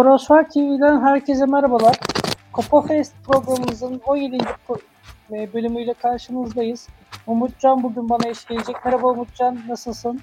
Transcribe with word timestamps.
Sporosfer 0.00 0.48
TV'den 0.48 1.00
herkese 1.00 1.46
merhabalar. 1.46 1.96
Copa 2.54 2.82
Fest 2.82 3.14
programımızın 3.26 4.00
17. 4.06 4.36
po- 4.68 4.80
e, 5.32 5.52
bölümüyle 5.54 5.94
karşınızdayız. 5.94 6.88
Umutcan 7.26 7.82
bugün 7.82 8.08
bana 8.08 8.28
eşlik 8.28 8.50
edecek. 8.50 8.76
Merhaba 8.84 9.06
Umutcan, 9.06 9.58
nasılsın? 9.68 10.20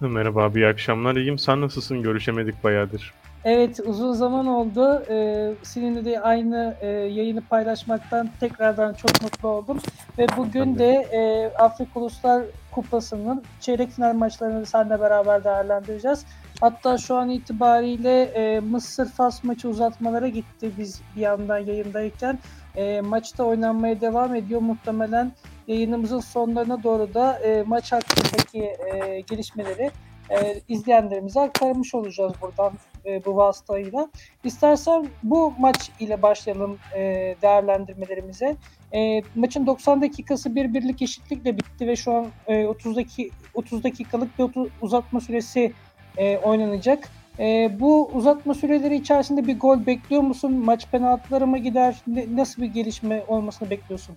Merhaba 0.00 0.42
abi, 0.42 0.58
iyi 0.58 0.66
akşamlar. 0.66 1.16
İyiyim. 1.16 1.38
Sen 1.38 1.60
nasılsın? 1.60 2.02
Görüşemedik 2.02 2.64
bayağıdır. 2.64 3.14
Evet, 3.44 3.80
uzun 3.86 4.12
zaman 4.12 4.46
oldu. 4.46 5.02
Ee, 5.10 5.52
seninle 5.62 6.04
de 6.04 6.20
aynı 6.20 6.76
e, 6.80 6.86
yayını 6.86 7.40
paylaşmaktan 7.40 8.28
tekrardan 8.40 8.92
çok 8.92 9.22
mutlu 9.22 9.48
oldum. 9.48 9.78
Ve 10.18 10.26
bugün 10.36 10.78
de 10.78 10.90
e, 10.92 11.50
Afrika 11.58 12.00
Uluslar 12.00 12.42
Kupası'nın 12.76 13.42
çeyrek 13.60 13.90
final 13.90 14.14
maçlarını 14.14 14.66
seninle 14.66 15.00
beraber 15.00 15.44
değerlendireceğiz. 15.44 16.24
Hatta 16.60 16.98
şu 16.98 17.16
an 17.16 17.30
itibariyle 17.30 18.22
e, 18.22 18.60
Mısır-Fas 18.60 19.44
maçı 19.44 19.68
uzatmalara 19.68 20.28
gitti 20.28 20.70
biz 20.78 21.00
bir 21.16 21.20
yandan 21.20 21.58
yayındayken. 21.58 22.38
E, 22.76 23.00
maçta 23.00 23.44
oynanmaya 23.44 24.00
devam 24.00 24.34
ediyor. 24.34 24.60
Muhtemelen 24.60 25.32
yayınımızın 25.68 26.20
sonlarına 26.20 26.82
doğru 26.82 27.14
da 27.14 27.38
e, 27.38 27.62
maç 27.62 27.92
hakkındaki 27.92 28.62
e, 28.62 29.20
gelişmeleri 29.20 29.90
e, 30.30 30.60
izleyenlerimize 30.68 31.40
aktarmış 31.40 31.94
olacağız 31.94 32.32
buradan 32.42 32.72
e, 33.06 33.24
bu 33.24 33.36
vasıtayla. 33.36 34.08
İstersen 34.44 35.08
bu 35.22 35.52
maç 35.58 35.90
ile 36.00 36.22
başlayalım 36.22 36.78
e, 36.96 37.00
değerlendirmelerimize. 37.42 38.56
E, 38.94 39.22
maçın 39.34 39.66
90 39.66 40.02
dakikası 40.02 40.54
bir 40.54 40.74
birlik 40.74 41.02
eşitlikle 41.02 41.56
bitti 41.56 41.86
ve 41.86 41.96
şu 41.96 42.12
an 42.12 42.26
e, 42.46 42.66
30 42.66 42.96
daki 42.96 43.30
30 43.54 43.84
dakikalık 43.84 44.38
bir 44.38 44.70
uzatma 44.82 45.20
süresi 45.20 45.72
e, 46.16 46.38
oynanacak. 46.38 47.08
E, 47.38 47.76
bu 47.80 48.10
uzatma 48.12 48.54
süreleri 48.54 48.96
içerisinde 48.96 49.46
bir 49.46 49.58
gol 49.58 49.86
bekliyor 49.86 50.22
musun? 50.22 50.52
Maç 50.52 50.86
penaltılara 50.90 51.46
mı 51.46 51.58
gider? 51.58 51.96
Ne- 52.06 52.26
nasıl 52.36 52.62
bir 52.62 52.66
gelişme 52.66 53.24
olmasını 53.28 53.70
bekliyorsun? 53.70 54.16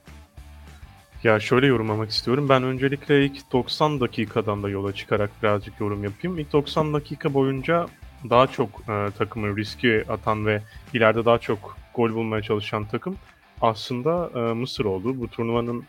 Ya 1.23 1.39
şöyle 1.39 1.67
yorumlamak 1.67 2.09
istiyorum. 2.09 2.49
Ben 2.49 2.63
öncelikle 2.63 3.25
ilk 3.25 3.51
90 3.51 3.99
dakikadan 3.99 4.63
da 4.63 4.69
yola 4.69 4.93
çıkarak 4.93 5.31
birazcık 5.43 5.79
yorum 5.79 6.03
yapayım. 6.03 6.39
İlk 6.39 6.53
90 6.53 6.93
dakika 6.93 7.33
boyunca 7.33 7.85
daha 8.29 8.47
çok 8.47 8.69
e, 8.69 9.07
takımı 9.17 9.57
riske 9.57 10.03
atan 10.09 10.45
ve 10.45 10.61
ileride 10.93 11.25
daha 11.25 11.37
çok 11.37 11.77
gol 11.95 12.13
bulmaya 12.13 12.41
çalışan 12.41 12.85
takım 12.85 13.15
aslında 13.61 14.29
e, 14.35 14.53
Mısır 14.53 14.85
oldu. 14.85 15.19
Bu 15.19 15.27
turnuvanın 15.27 15.83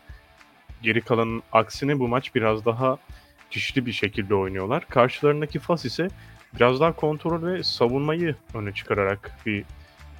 geri 0.81 1.01
kalanın 1.01 1.43
aksine 1.51 1.99
bu 1.99 2.07
maç 2.07 2.35
biraz 2.35 2.65
daha 2.65 2.97
dişli 3.51 3.85
bir 3.85 3.91
şekilde 3.91 4.35
oynuyorlar. 4.35 4.85
Karşılarındaki 4.89 5.59
Fas 5.59 5.85
ise 5.85 6.07
biraz 6.55 6.79
daha 6.79 6.91
kontrol 6.91 7.43
ve 7.43 7.63
savunmayı 7.63 8.35
öne 8.53 8.71
çıkararak 8.71 9.37
bir 9.45 9.63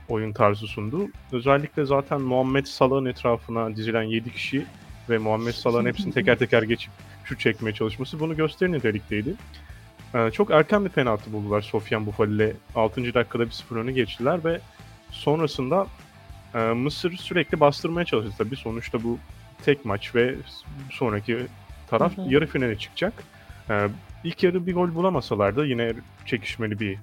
oyun 0.09 0.33
tarzı 0.33 0.67
sundu. 0.67 1.07
Özellikle 1.31 1.85
zaten 1.85 2.21
Muhammed 2.21 2.65
Salah'ın 2.65 3.05
etrafına 3.05 3.75
dizilen 3.75 4.03
7 4.03 4.33
kişi 4.33 4.65
ve 5.09 5.17
Muhammed 5.17 5.53
Salah'ın 5.53 5.85
hepsini 5.85 6.13
teker 6.13 6.37
teker 6.37 6.63
geçip 6.63 6.91
şut 7.23 7.39
çekmeye 7.39 7.73
çalışması 7.73 8.19
bunu 8.19 8.35
gösteri 8.35 8.71
nitelikteydi. 8.71 9.35
Ee, 10.15 10.31
çok 10.31 10.51
erken 10.51 10.85
bir 10.85 10.89
penaltı 10.89 11.33
buldular 11.33 11.61
Sofyan 11.61 12.05
Bufali 12.05 12.35
ile 12.35 12.53
6. 12.75 13.13
dakikada 13.13 13.45
bir 13.45 13.51
0 13.51 13.75
öne 13.75 13.91
geçtiler 13.91 14.45
ve 14.45 14.59
sonrasında 15.11 15.87
e, 16.55 16.59
Mısır 16.59 17.17
sürekli 17.17 17.59
bastırmaya 17.59 18.05
çalıştı 18.05 18.35
tabii. 18.37 18.55
Sonuçta 18.55 19.03
bu 19.03 19.19
tek 19.65 19.85
maç 19.85 20.15
ve 20.15 20.35
sonraki 20.91 21.37
taraf 21.87 22.17
Hı 22.17 22.21
hı. 22.21 22.33
yarı 22.33 22.47
finale 22.47 22.77
çıkacak. 22.77 23.13
Ee, 23.69 23.87
ilk 24.23 24.43
yarı 24.43 24.67
bir 24.67 24.73
gol 24.73 24.95
bulamasalar 24.95 25.55
da 25.55 25.65
yine 25.65 25.93
çekişmeli 26.25 26.79
bir 26.79 26.97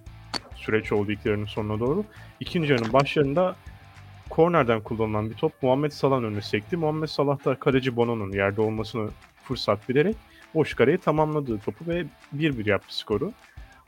süreç 0.56 0.92
oldu 0.92 1.12
ilk 1.12 1.26
yarının 1.26 1.46
sonuna 1.46 1.80
doğru. 1.80 2.04
İkinci 2.40 2.72
yarının 2.72 2.92
başlarında 2.92 3.56
kornerden 4.30 4.80
kullanılan 4.80 5.30
bir 5.30 5.34
top 5.34 5.52
Muhammed 5.62 5.92
Salah'ın 5.92 6.24
önüne 6.24 6.42
sekti. 6.42 6.76
Muhammed 6.76 7.08
Salah 7.08 7.44
da 7.44 7.54
kaleci 7.54 7.96
Bono'nun 7.96 8.32
yerde 8.32 8.60
olmasını 8.60 9.10
fırsat 9.44 9.88
bilerek 9.88 10.16
boş 10.54 10.74
kareyi 10.74 10.98
tamamladığı 10.98 11.58
topu 11.58 11.86
ve 11.86 12.04
1-1 12.36 12.68
yaptı 12.68 12.98
skoru. 12.98 13.32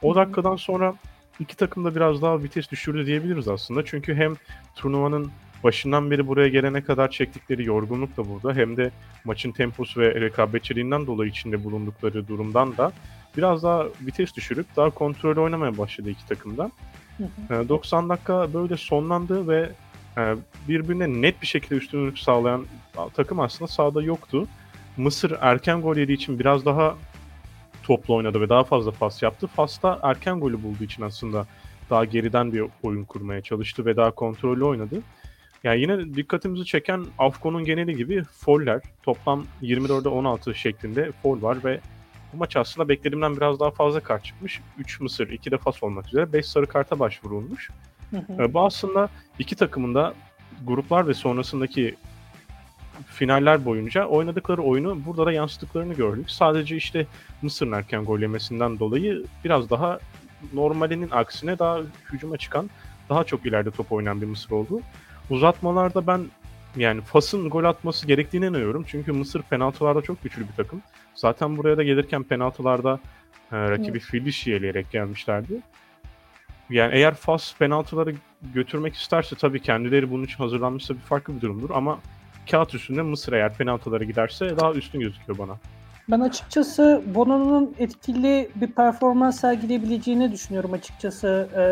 O 0.02 0.14
dakikadan 0.14 0.56
sonra 0.56 0.94
iki 1.40 1.56
takım 1.56 1.84
da 1.84 1.94
biraz 1.94 2.22
daha 2.22 2.42
vites 2.42 2.70
düşürdü 2.70 3.06
diyebiliriz 3.06 3.48
aslında. 3.48 3.84
Çünkü 3.84 4.14
hem 4.14 4.34
turnuvanın 4.74 5.30
başından 5.64 6.10
beri 6.10 6.26
buraya 6.26 6.48
gelene 6.48 6.84
kadar 6.84 7.10
çektikleri 7.10 7.64
yorgunluk 7.66 8.16
da 8.16 8.28
burada 8.28 8.54
hem 8.54 8.76
de 8.76 8.90
maçın 9.24 9.52
temposu 9.52 10.00
ve 10.00 10.20
rekabetçiliğinden 10.20 11.06
dolayı 11.06 11.30
içinde 11.30 11.64
bulundukları 11.64 12.28
durumdan 12.28 12.76
da 12.76 12.92
biraz 13.36 13.62
daha 13.62 13.86
vites 14.00 14.36
düşürüp 14.36 14.66
daha 14.76 14.90
kontrollü 14.90 15.40
oynamaya 15.40 15.78
başladı 15.78 16.10
iki 16.10 16.26
takım 16.26 16.58
da. 16.58 16.70
Hı 17.16 17.24
hı. 17.54 17.64
Ee, 17.64 17.68
90 17.68 18.08
dakika 18.08 18.54
böyle 18.54 18.76
sonlandı 18.76 19.48
ve 19.48 19.70
e, 20.18 20.34
birbirine 20.68 21.22
net 21.22 21.42
bir 21.42 21.46
şekilde 21.46 21.74
üstünlük 21.74 22.18
sağlayan 22.18 22.66
takım 23.14 23.40
aslında 23.40 23.68
sahada 23.68 24.02
yoktu. 24.02 24.48
Mısır 24.96 25.36
erken 25.40 25.82
gol 25.82 25.96
yediği 25.96 26.16
için 26.16 26.38
biraz 26.38 26.64
daha 26.64 26.96
toplu 27.82 28.14
oynadı 28.14 28.40
ve 28.40 28.48
daha 28.48 28.64
fazla 28.64 28.90
pas 28.90 29.22
yaptı. 29.22 29.46
Fas 29.46 29.82
da 29.82 29.98
erken 30.02 30.40
golü 30.40 30.62
bulduğu 30.62 30.84
için 30.84 31.02
aslında 31.02 31.46
daha 31.90 32.04
geriden 32.04 32.52
bir 32.52 32.64
oyun 32.82 33.04
kurmaya 33.04 33.42
çalıştı 33.42 33.84
ve 33.86 33.96
daha 33.96 34.10
kontrollü 34.10 34.64
oynadı. 34.64 35.02
Yani 35.64 35.80
yine 35.80 36.14
dikkatimizi 36.14 36.64
çeken 36.64 37.06
Afkon'un 37.18 37.64
geneli 37.64 37.96
gibi 37.96 38.24
foller. 38.24 38.80
Toplam 39.02 39.44
24'e 39.62 40.08
16 40.08 40.54
şeklinde 40.54 41.12
foul 41.22 41.42
var 41.42 41.58
ve 41.64 41.80
bu 42.32 42.36
maç 42.36 42.56
aslında 42.56 42.88
beklediğimden 42.88 43.36
biraz 43.36 43.60
daha 43.60 43.70
fazla 43.70 44.00
kart 44.00 44.24
çıkmış. 44.24 44.60
3 44.78 45.00
Mısır, 45.00 45.28
2 45.28 45.50
de 45.50 45.58
Fas 45.58 45.82
olmak 45.82 46.06
üzere 46.06 46.32
5 46.32 46.46
sarı 46.46 46.66
karta 46.66 46.98
başvurulmuş. 46.98 47.70
Hı 48.10 48.16
hı. 48.16 48.42
Ee, 48.42 48.54
Bu 48.54 48.60
aslında 48.60 49.08
iki 49.38 49.56
takımın 49.56 49.94
da 49.94 50.14
gruplar 50.66 51.08
ve 51.08 51.14
sonrasındaki 51.14 51.94
finaller 53.06 53.64
boyunca 53.64 54.04
oynadıkları 54.04 54.62
oyunu 54.62 55.04
burada 55.06 55.26
da 55.26 55.32
yansıttıklarını 55.32 55.94
gördük. 55.94 56.30
Sadece 56.30 56.76
işte 56.76 57.06
Mısır'ın 57.42 57.72
erken 57.72 58.04
gol 58.04 58.20
yemesinden 58.20 58.78
dolayı 58.78 59.24
biraz 59.44 59.70
daha 59.70 59.98
normalinin 60.52 61.10
aksine 61.10 61.58
daha 61.58 61.80
hücuma 62.12 62.36
çıkan, 62.36 62.70
daha 63.08 63.24
çok 63.24 63.46
ileride 63.46 63.70
top 63.70 63.92
oynayan 63.92 64.20
bir 64.20 64.26
Mısır 64.26 64.50
oldu. 64.50 64.80
Uzatmalarda 65.30 66.06
ben 66.06 66.26
yani 66.76 67.00
Fas'ın 67.00 67.50
gol 67.50 67.64
atması 67.64 68.06
gerektiğine 68.06 68.46
inanıyorum. 68.46 68.84
Çünkü 68.86 69.12
Mısır 69.12 69.42
penaltılarda 69.42 70.02
çok 70.02 70.22
güçlü 70.22 70.48
bir 70.48 70.52
takım. 70.56 70.82
Zaten 71.14 71.56
buraya 71.56 71.76
da 71.76 71.82
gelirken 71.82 72.22
penaltılarda 72.22 73.00
e, 73.52 73.56
rakibi 73.56 73.98
fil 73.98 74.24
dişi 74.24 74.54
eleyerek 74.54 74.90
gelmişlerdi. 74.90 75.60
Yani 76.70 76.94
eğer 76.94 77.14
Fas 77.14 77.56
penaltıları 77.58 78.14
götürmek 78.54 78.94
isterse 78.94 79.36
tabii 79.36 79.62
kendileri 79.62 80.10
bunun 80.10 80.24
için 80.24 80.36
hazırlanmışsa 80.36 80.94
bir 80.94 81.00
farklı 81.00 81.36
bir 81.36 81.40
durumdur 81.40 81.70
ama 81.70 81.98
kağıt 82.50 82.74
üstünde 82.74 83.02
Mısır 83.02 83.32
eğer 83.32 83.54
penaltıları 83.54 84.04
giderse 84.04 84.56
daha 84.56 84.72
üstün 84.72 85.00
gözüküyor 85.00 85.38
bana. 85.38 85.58
Ben 86.08 86.20
açıkçası 86.20 87.02
Bono'nun 87.14 87.74
etkili 87.78 88.50
bir 88.54 88.66
performans 88.66 89.40
sergileyebileceğini 89.40 90.32
düşünüyorum 90.32 90.72
açıkçası 90.72 91.48
e, 91.56 91.62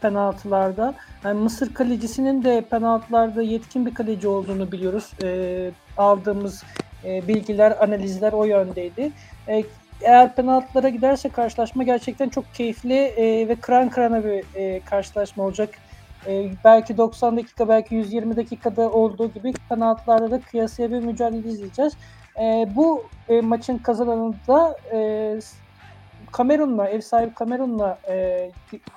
penaltılarda. 0.00 0.94
Yani 1.24 1.40
Mısır 1.40 1.74
kalecisinin 1.74 2.44
de 2.44 2.64
penaltılarda 2.70 3.42
yetkin 3.42 3.86
bir 3.86 3.94
kaleci 3.94 4.28
olduğunu 4.28 4.72
biliyoruz. 4.72 5.10
E, 5.22 5.70
aldığımız 5.96 6.64
e, 7.04 7.28
bilgiler, 7.28 7.84
analizler 7.84 8.32
o 8.32 8.44
yöndeydi. 8.44 9.12
E, 9.48 9.64
eğer 10.00 10.34
penaltılara 10.34 10.88
giderse 10.88 11.28
karşılaşma 11.28 11.82
gerçekten 11.82 12.28
çok 12.28 12.54
keyifli 12.54 12.94
e, 12.94 13.48
ve 13.48 13.54
kıran 13.54 13.88
kırana 13.88 14.24
bir 14.24 14.44
e, 14.54 14.80
karşılaşma 14.80 15.44
olacak. 15.44 15.70
E, 16.26 16.50
belki 16.64 16.96
90 16.96 17.36
dakika, 17.36 17.68
belki 17.68 17.94
120 17.94 18.36
dakikada 18.36 18.90
olduğu 18.90 19.32
gibi 19.32 19.52
penaltılarda 19.68 20.30
da 20.30 20.40
kıyasıya 20.40 20.90
bir 20.90 20.98
mücadele 20.98 21.48
izleyeceğiz. 21.48 21.92
E, 22.40 22.66
bu 22.76 23.04
e, 23.28 23.40
maçın 23.40 23.78
kazananı 23.78 24.34
da 24.48 24.76
e, 24.92 25.38
Kamerun'la, 26.32 26.88
ev 26.88 27.00
sahibi 27.00 27.34
Kamerun'la 27.34 27.98
e, 28.08 28.50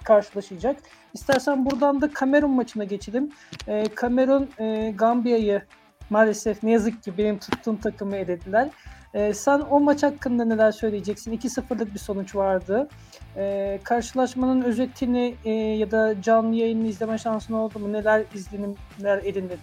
karşılaşacak. 0.04 0.78
İstersen 1.14 1.66
buradan 1.66 2.02
da 2.02 2.14
Kamerun 2.14 2.52
maçına 2.52 2.84
geçelim. 2.84 3.32
E, 3.68 3.84
Kamerun 3.96 4.50
e, 4.60 4.94
Gambiya'yı 4.98 5.62
maalesef 6.10 6.64
ne 6.64 6.72
yazık 6.72 7.04
ki 7.04 7.18
benim 7.18 7.40
tuttuğum 7.40 7.80
takımı 7.80 8.16
elediler. 8.16 8.70
E, 9.14 9.34
sen 9.34 9.60
o 9.60 9.80
maç 9.80 10.04
hakkında 10.04 10.46
neler 10.46 10.72
söyleyeceksin? 10.72 11.38
2-0'lık 11.38 11.94
bir 11.94 12.00
sonuç 12.00 12.36
vardı. 12.36 12.90
E, 13.38 13.80
karşılaşmanın 13.84 14.62
özetini 14.62 15.36
e, 15.46 15.52
ya 15.52 15.92
da 15.92 16.22
canlı 16.22 16.56
yayını 16.56 16.88
izleme 16.88 17.18
şansın 17.18 17.54
oldu 17.54 17.80
mu? 17.80 17.94
Neler 17.94 18.24
izlenimler 18.34 19.24
edindin? 19.24 19.60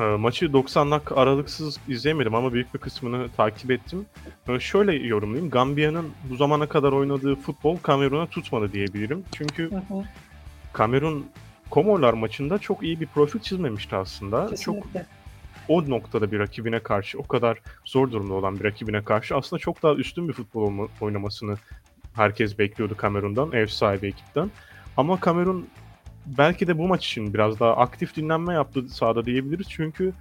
E, 0.00 0.02
Maçı 0.02 0.52
90 0.52 0.90
dakika 0.90 1.14
aralıksız 1.16 1.78
izleyemedim 1.88 2.34
ama 2.34 2.52
büyük 2.52 2.74
bir 2.74 2.78
kısmını 2.78 3.28
takip 3.36 3.70
ettim. 3.70 4.06
E, 4.48 4.60
Şöyle 4.60 4.94
yorumlayayım. 5.06 5.50
Gambiya'nın 5.50 6.12
bu 6.30 6.36
zamana 6.36 6.66
kadar 6.68 6.92
oynadığı 6.92 7.36
futbol 7.36 7.76
Kamerun'a 7.76 8.26
tutmadı 8.26 8.72
diyebilirim. 8.72 9.24
Çünkü 9.34 9.70
Hı 9.70 9.76
hı, 9.76 10.04
Kamerun 10.72 11.26
Komorlar 11.70 12.12
maçında 12.12 12.58
çok 12.58 12.82
iyi 12.82 13.00
bir 13.00 13.06
profil 13.06 13.40
çizmemişti 13.40 13.96
aslında. 13.96 14.40
Çok 14.56 14.76
kesinlikle. 14.76 15.06
o 15.68 15.90
noktada 15.90 16.32
bir 16.32 16.38
rakibine 16.38 16.80
karşı, 16.80 17.18
o 17.18 17.26
kadar 17.26 17.58
zor 17.84 18.10
durumda 18.12 18.34
olan 18.34 18.58
bir 18.58 18.64
rakibine 18.64 19.04
karşı 19.04 19.36
aslında 19.36 19.60
çok 19.60 19.82
daha 19.82 19.94
üstün 19.94 20.28
bir 20.28 20.32
futbol 20.32 20.88
oynamasını 21.00 21.54
herkes 22.14 22.58
bekliyordu 22.58 22.96
Kamerun'dan, 22.96 23.52
ev 23.52 23.66
sahibi 23.66 24.06
ekipten. 24.06 24.50
Ama 24.96 25.20
Kamerun 25.20 25.68
belki 26.26 26.66
de 26.66 26.78
bu 26.78 26.88
maç 26.88 27.06
için 27.06 27.34
biraz 27.34 27.60
daha 27.60 27.76
aktif 27.76 28.16
dinlenme 28.16 28.54
yaptı 28.54 28.88
sahada 28.88 29.24
diyebiliriz. 29.24 29.66
Çünkü 29.70 30.12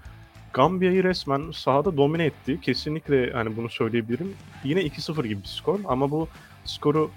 Gambiya'yı 0.53 1.03
resmen 1.03 1.51
sahada 1.51 1.97
domine 1.97 2.25
etti. 2.25 2.61
Kesinlikle 2.61 3.31
hani 3.31 3.57
bunu 3.57 3.69
söyleyebilirim. 3.69 4.33
Yine 4.63 4.81
2-0 4.81 5.27
gibi 5.27 5.41
bir 5.41 5.47
skor 5.47 5.79
ama 5.85 6.11
bu 6.11 6.27
skoru 6.65 7.11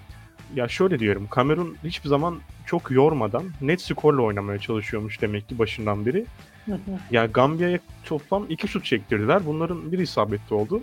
ya 0.55 0.67
şöyle 0.67 0.99
diyorum. 0.99 1.27
Kamerun 1.29 1.77
hiçbir 1.83 2.09
zaman 2.09 2.39
çok 2.65 2.91
yormadan 2.91 3.43
net 3.61 3.81
skorla 3.81 4.21
oynamaya 4.21 4.59
çalışıyormuş 4.59 5.21
demek 5.21 5.49
ki 5.49 5.59
başından 5.59 6.05
beri. 6.05 6.25
Ya 7.11 7.25
Gambiya'ya 7.25 7.79
toplam 8.05 8.45
2 8.49 8.67
şut 8.67 8.85
çektirdiler. 8.85 9.45
Bunların 9.45 9.91
bir 9.91 9.99
isabetli 9.99 10.55
oldu. 10.55 10.81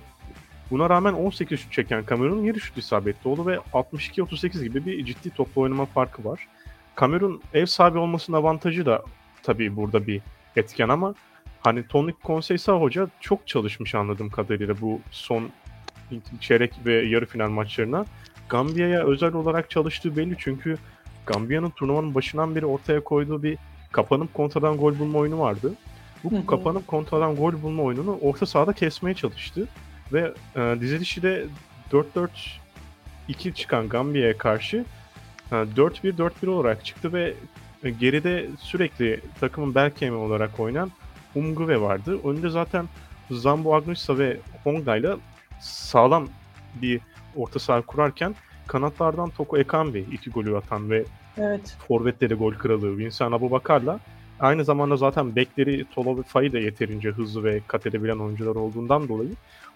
Buna 0.70 0.90
rağmen 0.90 1.12
18 1.12 1.60
şut 1.60 1.72
çeken 1.72 2.04
Kamerun 2.04 2.44
7 2.44 2.60
şut 2.60 2.78
isabetli 2.78 3.28
oldu 3.28 3.46
ve 3.46 3.58
62-38 3.72 4.62
gibi 4.62 4.86
bir 4.86 5.04
ciddi 5.04 5.30
toplu 5.30 5.62
oynama 5.62 5.84
farkı 5.86 6.24
var. 6.24 6.48
Kamerun 6.96 7.42
ev 7.54 7.66
sahibi 7.66 7.98
olmasının 7.98 8.36
avantajı 8.36 8.86
da 8.86 9.02
tabii 9.42 9.76
burada 9.76 10.06
bir 10.06 10.20
etken 10.56 10.88
ama 10.88 11.14
hani 11.60 11.88
Tony 11.88 12.12
Conceição 12.24 12.80
hoca 12.80 13.08
çok 13.20 13.46
çalışmış 13.46 13.94
anladığım 13.94 14.30
kadarıyla 14.30 14.80
bu 14.80 15.00
son 15.10 15.50
çeyrek 16.40 16.72
ve 16.86 16.94
yarı 16.94 17.26
final 17.26 17.48
maçlarına. 17.48 18.04
Gambiya'ya 18.48 19.04
özel 19.06 19.32
olarak 19.32 19.70
çalıştığı 19.70 20.16
belli 20.16 20.36
çünkü 20.38 20.76
Gambiya'nın 21.26 21.70
turnuvanın 21.70 22.14
başından 22.14 22.56
beri 22.56 22.66
ortaya 22.66 23.04
koyduğu 23.04 23.42
bir 23.42 23.58
kapanıp 23.92 24.34
kontradan 24.34 24.76
gol 24.76 24.98
bulma 24.98 25.18
oyunu 25.18 25.38
vardı. 25.38 25.72
Bu 26.24 26.32
Hı 26.32 26.36
hı. 26.36 26.46
kapanıp 26.46 26.86
kontradan 26.86 27.36
gol 27.36 27.62
bulma 27.62 27.82
oyununu 27.82 28.18
orta 28.22 28.46
sahada 28.46 28.72
kesmeye 28.72 29.14
çalıştı. 29.14 29.68
Ve 30.12 30.32
e, 30.56 30.76
dizilişi 30.80 31.22
de 31.22 31.46
4-4-2 33.28 33.52
çıkan 33.54 33.88
Gambiya'ya 33.88 34.38
karşı 34.38 34.84
4-1-4-1 35.50 36.48
olarak 36.48 36.84
çıktı 36.84 37.12
ve 37.12 37.34
e, 37.84 37.90
geride 37.90 38.46
sürekli 38.58 39.20
takımın 39.40 39.74
bel 39.74 39.90
kemiği 39.90 40.22
olarak 40.22 40.60
oynayan 40.60 40.90
Umguve 41.34 41.80
vardı. 41.80 42.18
Önde 42.24 42.48
zaten 42.48 42.86
Zambo 43.30 43.74
Agnusa 43.74 44.18
ve 44.18 44.36
Hongda'yla 44.64 45.16
sağlam 45.60 46.28
bir 46.82 47.00
orta 47.36 47.58
saha 47.58 47.82
kurarken 47.82 48.34
kanatlardan 48.66 49.30
Toko 49.30 49.58
Ekambi 49.58 50.06
iki 50.12 50.30
golü 50.30 50.56
atan 50.56 50.90
ve 50.90 51.04
Evet. 51.38 51.76
forvetleri 51.88 52.34
gol 52.34 52.52
kralı 52.52 52.98
Vincent 52.98 53.34
Abubakar'la 53.34 54.00
aynı 54.40 54.64
zamanda 54.64 54.96
zaten 54.96 55.36
bekleri 55.36 55.84
Tolo 55.94 56.18
ve 56.18 56.22
Fayi 56.22 56.52
de 56.52 56.58
yeterince 56.58 57.10
hızlı 57.10 57.44
ve 57.44 57.60
kat 57.66 57.86
edebilen 57.86 58.18
oyuncular 58.18 58.54
olduğundan 58.54 59.08
dolayı 59.08 59.30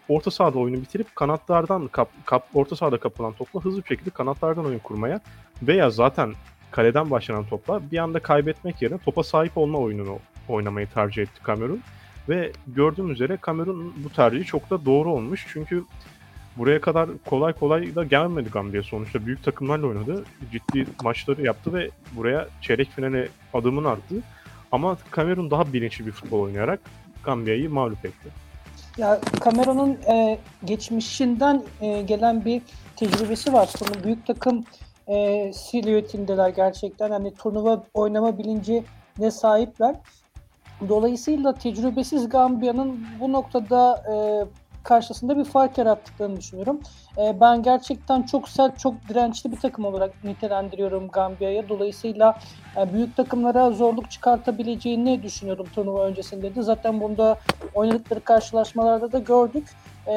orta 0.08 0.30
sahada 0.30 0.58
oyunu 0.58 0.76
bitirip 0.76 1.16
kanatlardan 1.16 1.88
kap, 1.88 2.08
kap, 2.24 2.46
orta 2.54 2.76
sahada 2.76 2.98
kapılan 2.98 3.32
topla 3.32 3.60
hızlı 3.60 3.82
bir 3.82 3.88
şekilde 3.88 4.10
kanatlardan 4.10 4.66
oyun 4.66 4.78
kurmaya 4.78 5.20
veya 5.62 5.90
zaten 5.90 6.34
kaleden 6.70 7.10
başlanan 7.10 7.44
topla 7.44 7.80
bir 7.92 7.98
anda 7.98 8.20
kaybetmek 8.20 8.82
yerine 8.82 8.98
topa 8.98 9.22
sahip 9.22 9.58
olma 9.58 9.78
oyununu 9.78 10.18
oynamayı 10.48 10.86
tercih 10.86 11.22
etti 11.22 11.42
Kamerun. 11.42 11.80
Ve 12.28 12.52
gördüğüm 12.66 13.10
üzere 13.10 13.36
Kamerun 13.36 13.94
bu 14.04 14.10
tercihi 14.10 14.44
çok 14.44 14.70
da 14.70 14.84
doğru 14.84 15.12
olmuş. 15.12 15.46
Çünkü 15.52 15.84
buraya 16.56 16.80
kadar 16.80 17.10
kolay 17.26 17.52
kolay 17.52 17.94
da 17.94 18.04
gelmedi 18.04 18.50
Gambiya 18.50 18.82
sonuçta. 18.82 19.26
Büyük 19.26 19.44
takımlarla 19.44 19.86
oynadı. 19.86 20.24
Ciddi 20.52 20.86
maçları 21.02 21.42
yaptı 21.42 21.74
ve 21.74 21.90
buraya 22.12 22.48
çeyrek 22.60 22.90
finale 22.90 23.28
adımını 23.54 23.90
attı. 23.90 24.14
Ama 24.72 24.96
Kamerun 25.10 25.50
daha 25.50 25.72
bilinçli 25.72 26.06
bir 26.06 26.12
futbol 26.12 26.40
oynayarak 26.40 26.80
Gambiya'yı 27.24 27.70
mağlup 27.70 28.04
etti. 28.04 28.28
Ya 28.98 29.20
Cameron'un 29.44 29.98
e, 30.08 30.38
geçmişinden 30.64 31.62
e, 31.80 32.02
gelen 32.02 32.44
bir 32.44 32.62
tecrübesi 32.96 33.52
var. 33.52 33.70
Bunu 33.80 34.04
büyük 34.04 34.26
takım 34.26 34.64
e, 35.06 35.52
silüetindeler 35.52 36.48
gerçekten. 36.48 37.10
Hani 37.10 37.34
turnuva 37.34 37.84
oynama 37.94 38.38
bilincine 38.38 39.30
sahipler. 39.30 39.94
Dolayısıyla 40.88 41.54
tecrübesiz 41.54 42.28
Gambiya'nın 42.28 43.06
bu 43.20 43.32
noktada 43.32 44.04
e, 44.12 44.14
karşısında 44.84 45.38
bir 45.38 45.44
fark 45.44 45.78
yarattıklarını 45.78 46.36
düşünüyorum. 46.36 46.80
E, 47.18 47.40
ben 47.40 47.62
gerçekten 47.62 48.22
çok 48.22 48.48
sert, 48.48 48.78
çok 48.78 48.94
dirençli 49.08 49.52
bir 49.52 49.56
takım 49.56 49.84
olarak 49.84 50.24
nitelendiriyorum 50.24 51.08
Gambiya'ya. 51.08 51.68
Dolayısıyla 51.68 52.38
e, 52.76 52.92
büyük 52.92 53.16
takımlara 53.16 53.70
zorluk 53.70 54.10
çıkartabileceğini 54.10 55.22
düşünüyorum 55.22 55.66
turnuva 55.74 56.04
öncesinde 56.04 56.54
de. 56.54 56.62
Zaten 56.62 57.00
bunda 57.00 57.38
oynadıkları 57.74 58.20
karşılaşmalarda 58.20 59.12
da 59.12 59.18
gördük. 59.18 59.68
E, 60.06 60.14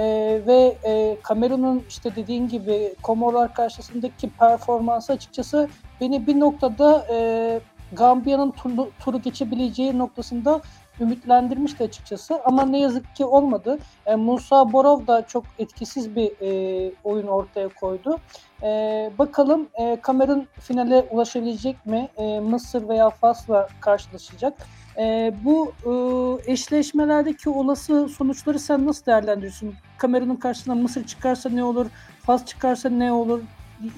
ve 0.48 0.78
e, 0.86 1.18
Kamerun'un 1.24 1.84
işte 1.90 2.16
dediğin 2.16 2.48
gibi 2.48 2.96
Komorlar 3.04 3.54
karşısındaki 3.54 4.30
performansı 4.30 5.14
açıkçası 5.14 5.70
beni 6.02 6.28
bir 6.28 6.40
noktada 6.40 7.06
e, 7.12 7.60
Gambiya'nın 7.94 8.54
turu 9.00 9.22
geçebileceği 9.22 9.98
noktasında 9.98 10.62
ümitlendirmişti 11.00 11.84
açıkçası. 11.84 12.42
Ama 12.46 12.66
ne 12.66 12.80
yazık 12.80 13.16
ki 13.16 13.26
olmadı. 13.26 13.78
E, 14.06 14.16
Musa 14.16 14.74
Borov 14.74 15.08
da 15.08 15.28
çok 15.28 15.44
etkisiz 15.60 16.16
bir 16.16 16.32
e, 16.42 16.92
oyun 17.04 17.28
ortaya 17.28 17.70
koydu. 17.70 18.20
E, 18.64 19.12
bakalım 19.18 19.68
e, 19.74 19.98
Kamerun 20.02 20.48
finale 20.60 21.06
ulaşabilecek 21.12 21.86
mi? 21.86 22.10
E, 22.18 22.40
Mısır 22.40 22.90
veya 22.90 23.10
Fas'la 23.10 23.68
karşılaşacak. 23.80 24.54
E, 24.98 25.34
bu 25.44 25.74
e, 25.86 26.52
eşleşmelerdeki 26.52 27.50
olası 27.50 28.10
sonuçları 28.10 28.60
sen 28.60 28.86
nasıl 28.86 29.06
değerlendiriyorsun? 29.06 29.76
Kamerun'un 29.98 30.36
karşısına 30.36 30.76
Mısır 30.76 31.06
çıkarsa 31.08 31.50
ne 31.50 31.64
olur? 31.64 31.86
Fas 32.22 32.46
çıkarsa 32.46 32.90
ne 32.90 33.12
olur? 33.12 33.42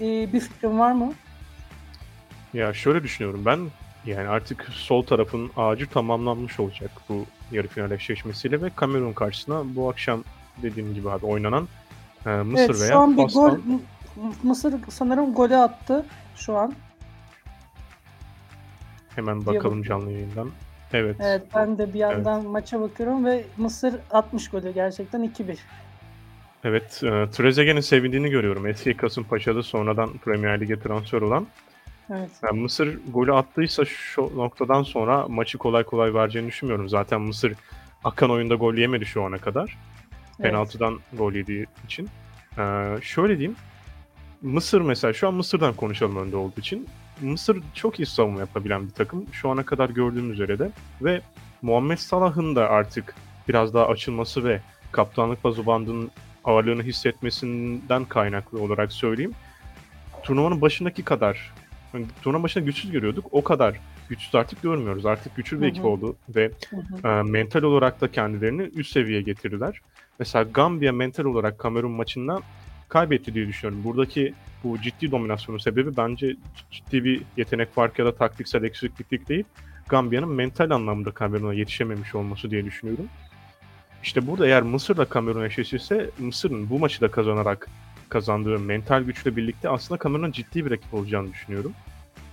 E, 0.01 0.33
bir 0.33 0.39
fikrin 0.39 0.79
var 0.79 0.91
mı? 0.91 1.13
Ya 2.53 2.73
şöyle 2.73 3.03
düşünüyorum 3.03 3.43
ben 3.45 3.59
yani 4.05 4.27
artık 4.27 4.67
sol 4.71 5.03
tarafın 5.03 5.51
ağacı 5.57 5.87
tamamlanmış 5.87 6.59
olacak 6.59 6.91
bu 7.09 7.25
yarı 7.51 7.67
final 7.67 7.91
eşleşmesiyle 7.91 8.61
ve 8.61 8.69
Kamerun 8.75 9.13
karşısına 9.13 9.75
bu 9.75 9.89
akşam 9.89 10.23
dediğim 10.61 10.93
gibi 10.93 11.09
abi 11.09 11.25
oynanan 11.25 11.67
e, 12.25 12.29
Mısır 12.29 12.69
evet, 12.69 12.81
veya 12.81 12.91
şu 12.91 12.99
an 12.99 13.17
bir 13.17 13.21
Fas'tan 13.23 13.49
gol 13.49 13.57
M- 13.57 14.33
Mısır 14.43 14.73
sanırım 14.89 15.33
golü 15.33 15.55
attı 15.55 16.05
şu 16.35 16.57
an. 16.57 16.73
hemen 19.15 19.45
bakalım 19.45 19.83
canlı 19.83 20.11
yayından. 20.11 20.49
Evet. 20.93 21.15
Evet 21.19 21.43
ben 21.55 21.77
de 21.77 21.93
bir 21.93 21.99
yandan 21.99 22.45
maça 22.45 22.81
bakıyorum 22.81 23.25
ve 23.25 23.43
Mısır 23.57 23.95
60 24.11 24.49
golü 24.49 24.73
gerçekten 24.73 25.23
2-1. 25.23 25.57
Evet, 26.63 27.01
e, 27.03 27.31
Trezeguet'in 27.31 27.81
sevindiğini 27.81 28.29
görüyorum. 28.29 28.67
Eski 28.67 28.97
Kasımpaşa'da 28.97 29.63
sonradan 29.63 30.17
Premier 30.17 30.61
Lig'e 30.61 30.79
transfer 30.79 31.21
olan. 31.21 31.47
Evet. 32.09 32.29
Yani 32.43 32.61
Mısır 32.61 32.99
golü 33.13 33.33
attıysa 33.33 33.85
şu 33.85 34.31
noktadan 34.35 34.83
sonra 34.83 35.27
maçı 35.27 35.57
kolay 35.57 35.83
kolay 35.83 36.13
vereceğini 36.13 36.47
düşünmüyorum. 36.47 36.89
Zaten 36.89 37.21
Mısır 37.21 37.53
akan 38.03 38.31
oyunda 38.31 38.55
gol 38.55 38.73
yemedi 38.73 39.05
şu 39.05 39.23
ana 39.23 39.37
kadar. 39.37 39.77
Evet. 40.39 40.51
Penaltıdan 40.51 40.99
gol 41.13 41.33
yediği 41.33 41.65
için. 41.85 42.09
Ee, 42.57 42.95
şöyle 43.01 43.37
diyeyim. 43.37 43.55
Mısır 44.41 44.81
mesela 44.81 45.13
şu 45.13 45.27
an 45.27 45.33
Mısır'dan 45.33 45.73
konuşalım 45.73 46.17
önde 46.17 46.35
olduğu 46.35 46.59
için. 46.59 46.87
Mısır 47.21 47.63
çok 47.73 47.99
iyi 47.99 48.05
savunma 48.05 48.39
yapabilen 48.39 48.87
bir 48.87 48.93
takım. 48.93 49.25
Şu 49.31 49.49
ana 49.49 49.63
kadar 49.63 49.89
gördüğüm 49.89 50.31
üzere 50.31 50.59
de. 50.59 50.71
Ve 51.01 51.21
Muhammed 51.61 51.97
Salah'ın 51.97 52.55
da 52.55 52.69
artık 52.69 53.15
biraz 53.47 53.73
daha 53.73 53.87
açılması 53.87 54.43
ve 54.43 54.61
kaptanlık 54.91 55.43
bazı 55.43 55.65
bandının 55.65 56.11
ağırlığını 56.43 56.83
hissetmesinden 56.83 58.05
kaynaklı 58.05 58.61
olarak 58.61 58.91
söyleyeyim. 58.91 59.33
Turnuvanın 60.23 60.61
başındaki 60.61 61.03
kadar 61.03 61.53
hani 61.95 62.05
turnuva 62.21 62.43
başında 62.43 62.65
güçsüz 62.65 62.91
görüyorduk. 62.91 63.25
O 63.31 63.43
kadar 63.43 63.79
güçsüz 64.09 64.35
artık 64.35 64.61
görmüyoruz. 64.61 65.05
Artık 65.05 65.35
güçlü 65.35 65.61
bir 65.61 65.67
ekip 65.67 65.85
oldu 65.85 66.15
ve 66.29 66.51
Hı 66.69 67.07
hı. 67.07 67.07
e, 67.07 67.23
mental 67.23 67.63
olarak 67.63 68.01
da 68.01 68.11
kendilerini 68.11 68.61
üst 68.61 68.91
seviyeye 68.91 69.21
getirdiler. 69.21 69.81
Mesela 70.19 70.43
Gambiya 70.43 70.91
mental 70.91 71.25
olarak 71.25 71.59
Kamerun 71.59 71.91
maçından 71.91 72.41
kaybetti 72.89 73.33
diye 73.33 73.47
düşünüyorum. 73.47 73.83
Buradaki 73.83 74.33
bu 74.63 74.81
ciddi 74.81 75.11
dominasyonun 75.11 75.59
sebebi 75.59 75.97
bence 75.97 76.35
ciddi 76.71 77.03
bir 77.03 77.21
yetenek 77.37 77.73
farkı 77.73 78.01
ya 78.01 78.07
da 78.07 78.15
taktiksel 78.15 78.63
eksiklik 78.63 79.29
değil. 79.29 79.43
Gambiya'nın 79.89 80.29
mental 80.29 80.71
anlamda 80.71 81.11
Kamerun'a 81.11 81.53
yetişememiş 81.53 82.15
olması 82.15 82.51
diye 82.51 82.65
düşünüyorum. 82.65 83.05
İşte 84.03 84.27
burada 84.27 84.47
eğer 84.47 84.61
Mısır'la 84.61 85.05
Kamerun 85.05 85.43
eşleşirse 85.43 86.09
Mısır'ın 86.19 86.69
bu 86.69 86.79
maçı 86.79 87.01
da 87.01 87.11
kazanarak 87.11 87.69
kazandığı 88.09 88.59
mental 88.59 89.03
güçle 89.03 89.35
birlikte 89.35 89.69
aslında 89.69 89.97
Kamerun'un 89.97 90.31
ciddi 90.31 90.65
bir 90.65 90.71
rakip 90.71 90.93
olacağını 90.93 91.31
düşünüyorum. 91.31 91.73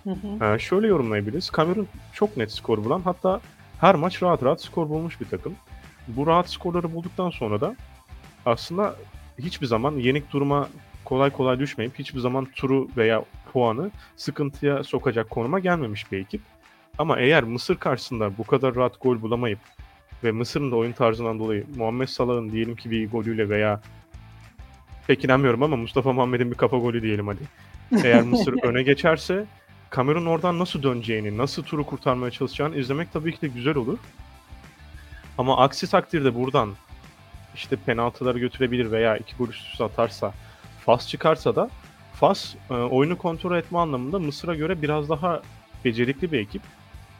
Hı 0.05 0.11
hı. 0.11 0.45
Ee, 0.45 0.59
şöyle 0.59 0.87
yorumlayabiliriz. 0.87 1.51
Kamerun 1.51 1.89
çok 2.13 2.37
net 2.37 2.53
skor 2.53 2.85
bulan 2.85 3.01
hatta 3.01 3.41
her 3.81 3.95
maç 3.95 4.23
rahat 4.23 4.43
rahat 4.43 4.63
skor 4.63 4.89
bulmuş 4.89 5.21
bir 5.21 5.27
takım. 5.27 5.55
Bu 6.09 6.27
rahat 6.27 6.51
skorları 6.51 6.95
bulduktan 6.95 7.31
sonra 7.31 7.61
da 7.61 7.77
aslında 8.47 8.97
hiçbir 9.39 9.67
zaman 9.67 9.97
yenik 9.97 10.33
duruma 10.33 10.69
kolay 11.05 11.31
kolay 11.31 11.59
düşmeyip 11.59 11.99
hiçbir 11.99 12.21
zaman 12.21 12.45
turu 12.45 12.89
veya 12.97 13.25
puanı 13.53 13.91
sıkıntıya 14.17 14.85
sokacak 14.85 15.31
konuma 15.31 15.61
gelmemiş 15.61 16.13
bir 16.13 16.19
ekip. 16.19 16.41
Ama 16.99 17.19
eğer 17.19 17.45
Mısır 17.45 17.77
karşısında 17.77 18.39
bu 18.39 18.45
kadar 18.45 18.75
rahat 18.75 19.01
gol 19.01 19.23
bulamayıp 19.23 19.59
ve 20.25 20.33
Mısır'ın 20.33 20.71
da 20.71 20.77
oyun 20.77 20.93
tarzından 20.93 21.39
dolayı 21.39 21.67
Muhammed 21.77 22.09
Salah'ın 22.09 22.53
diyelim 22.53 22.77
ki 22.77 22.91
bir 22.91 23.11
golüyle 23.11 23.49
veya 23.49 23.81
pek 25.07 25.25
inanmıyorum 25.25 25.63
ama 25.63 25.77
Mustafa 25.77 26.13
Muhammed'in 26.13 26.51
bir 26.51 26.57
kafa 26.57 26.79
golü 26.79 27.03
diyelim 27.03 27.29
hadi. 27.29 27.43
Eğer 28.05 28.23
Mısır 28.23 28.55
öne 28.63 28.83
geçerse 28.83 29.47
Kamerun 29.91 30.27
oradan 30.27 30.59
nasıl 30.59 30.83
döneceğini, 30.83 31.39
nasıl 31.39 31.63
turu 31.63 31.87
kurtarmaya 31.87 32.31
çalışacağını 32.31 32.77
izlemek 32.77 33.13
tabii 33.13 33.35
ki 33.35 33.41
de 33.41 33.49
güzel 33.49 33.77
olur. 33.77 33.99
Ama 35.39 35.57
aksi 35.57 35.91
takdirde 35.91 36.35
buradan 36.35 36.75
işte 37.55 37.77
penaltıları 37.77 38.39
götürebilir 38.39 38.91
veya 38.91 39.17
iki 39.17 39.37
gol 39.37 39.49
üst 39.49 39.73
üste 39.73 39.85
atarsa, 39.85 40.35
Fas 40.85 41.09
çıkarsa 41.09 41.57
da 41.57 41.71
Fas 42.15 42.55
e, 42.71 42.75
oyunu 42.75 43.19
kontrol 43.19 43.57
etme 43.57 43.79
anlamında 43.79 44.19
Mısır'a 44.19 44.55
göre 44.55 44.83
biraz 44.83 45.09
daha 45.09 45.43
becerikli 45.85 46.33
bir 46.33 46.39
ekip. 46.39 46.63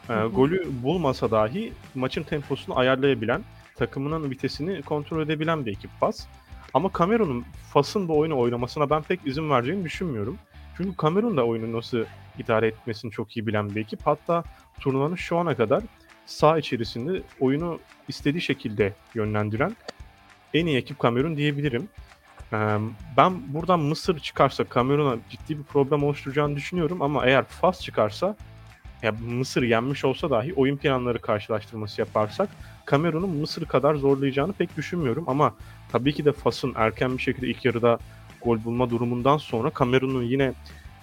E, 0.09 0.15
golü 0.15 0.67
bulmasa 0.83 1.31
dahi 1.31 1.73
maçın 1.95 2.23
temposunu 2.23 2.79
ayarlayabilen, 2.79 3.43
takımının 3.77 4.31
vitesini 4.31 4.83
kontrol 4.83 5.23
edebilen 5.23 5.67
bir 5.67 5.73
ekip 5.73 5.91
Fas. 6.01 6.27
Ama 6.75 6.89
Kamerun'un 6.89 7.45
Fas'ın 7.73 8.09
bu 8.09 8.19
oyunu 8.19 8.39
oynamasına 8.39 8.91
ben 8.91 9.03
pek 9.03 9.21
izin 9.27 9.51
vereceğini 9.51 9.85
düşünmüyorum. 9.85 10.39
Çünkü 10.77 10.97
Kamerun 10.97 11.37
da 11.37 11.47
oyunu 11.47 11.77
nasıl 11.77 12.05
idare 12.39 12.67
etmesini 12.67 13.11
çok 13.11 13.37
iyi 13.37 13.47
bilen 13.47 13.75
bir 13.75 13.81
ekip. 13.81 14.01
Hatta 14.05 14.45
turnuvanın 14.81 15.15
şu 15.15 15.39
ana 15.39 15.57
kadar 15.57 15.83
sağ 16.27 16.59
içerisinde 16.59 17.23
oyunu 17.41 17.79
istediği 18.09 18.41
şekilde 18.41 18.93
yönlendiren 19.15 19.77
en 20.55 20.67
iyi 20.67 20.77
ekip 20.77 20.99
Kamerun 20.99 21.37
diyebilirim. 21.37 21.89
Ben 23.17 23.55
buradan 23.55 23.81
Mısır 23.81 24.19
çıkarsa 24.19 24.65
Kamerun'a 24.65 25.17
ciddi 25.31 25.59
bir 25.59 25.65
problem 25.65 26.05
oluşturacağını 26.05 26.57
düşünüyorum 26.57 27.03
ama 27.03 27.27
eğer 27.27 27.45
Fas 27.45 27.81
çıkarsa 27.81 28.37
ya 29.03 29.13
Mısır 29.13 29.63
yenmiş 29.63 30.05
olsa 30.05 30.31
dahi 30.31 30.55
oyun 30.55 30.77
planları 30.77 31.19
karşılaştırması 31.19 32.01
yaparsak 32.01 32.49
Kamerun'un 32.85 33.31
Mısır 33.31 33.67
kadar 33.67 33.95
zorlayacağını 33.95 34.53
pek 34.53 34.77
düşünmüyorum 34.77 35.25
ama 35.27 35.55
tabii 35.93 36.15
ki 36.15 36.25
de 36.25 36.33
Fas'ın 36.33 36.73
erken 36.77 37.17
bir 37.17 37.23
şekilde 37.23 37.47
ilk 37.47 37.65
yarıda 37.65 37.99
gol 38.43 38.65
bulma 38.65 38.91
durumundan 38.91 39.37
sonra 39.37 39.71
Kamerun'un 39.71 40.23
yine 40.23 40.53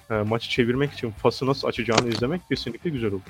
e, 0.10 0.14
maçı 0.14 0.50
çevirmek 0.50 0.92
için 0.94 1.12
Fas'ı 1.12 1.46
nasıl 1.46 1.68
açacağını 1.68 2.10
izlemek 2.10 2.42
kesinlikle 2.50 2.90
güzel 2.90 3.12
olur. 3.12 3.22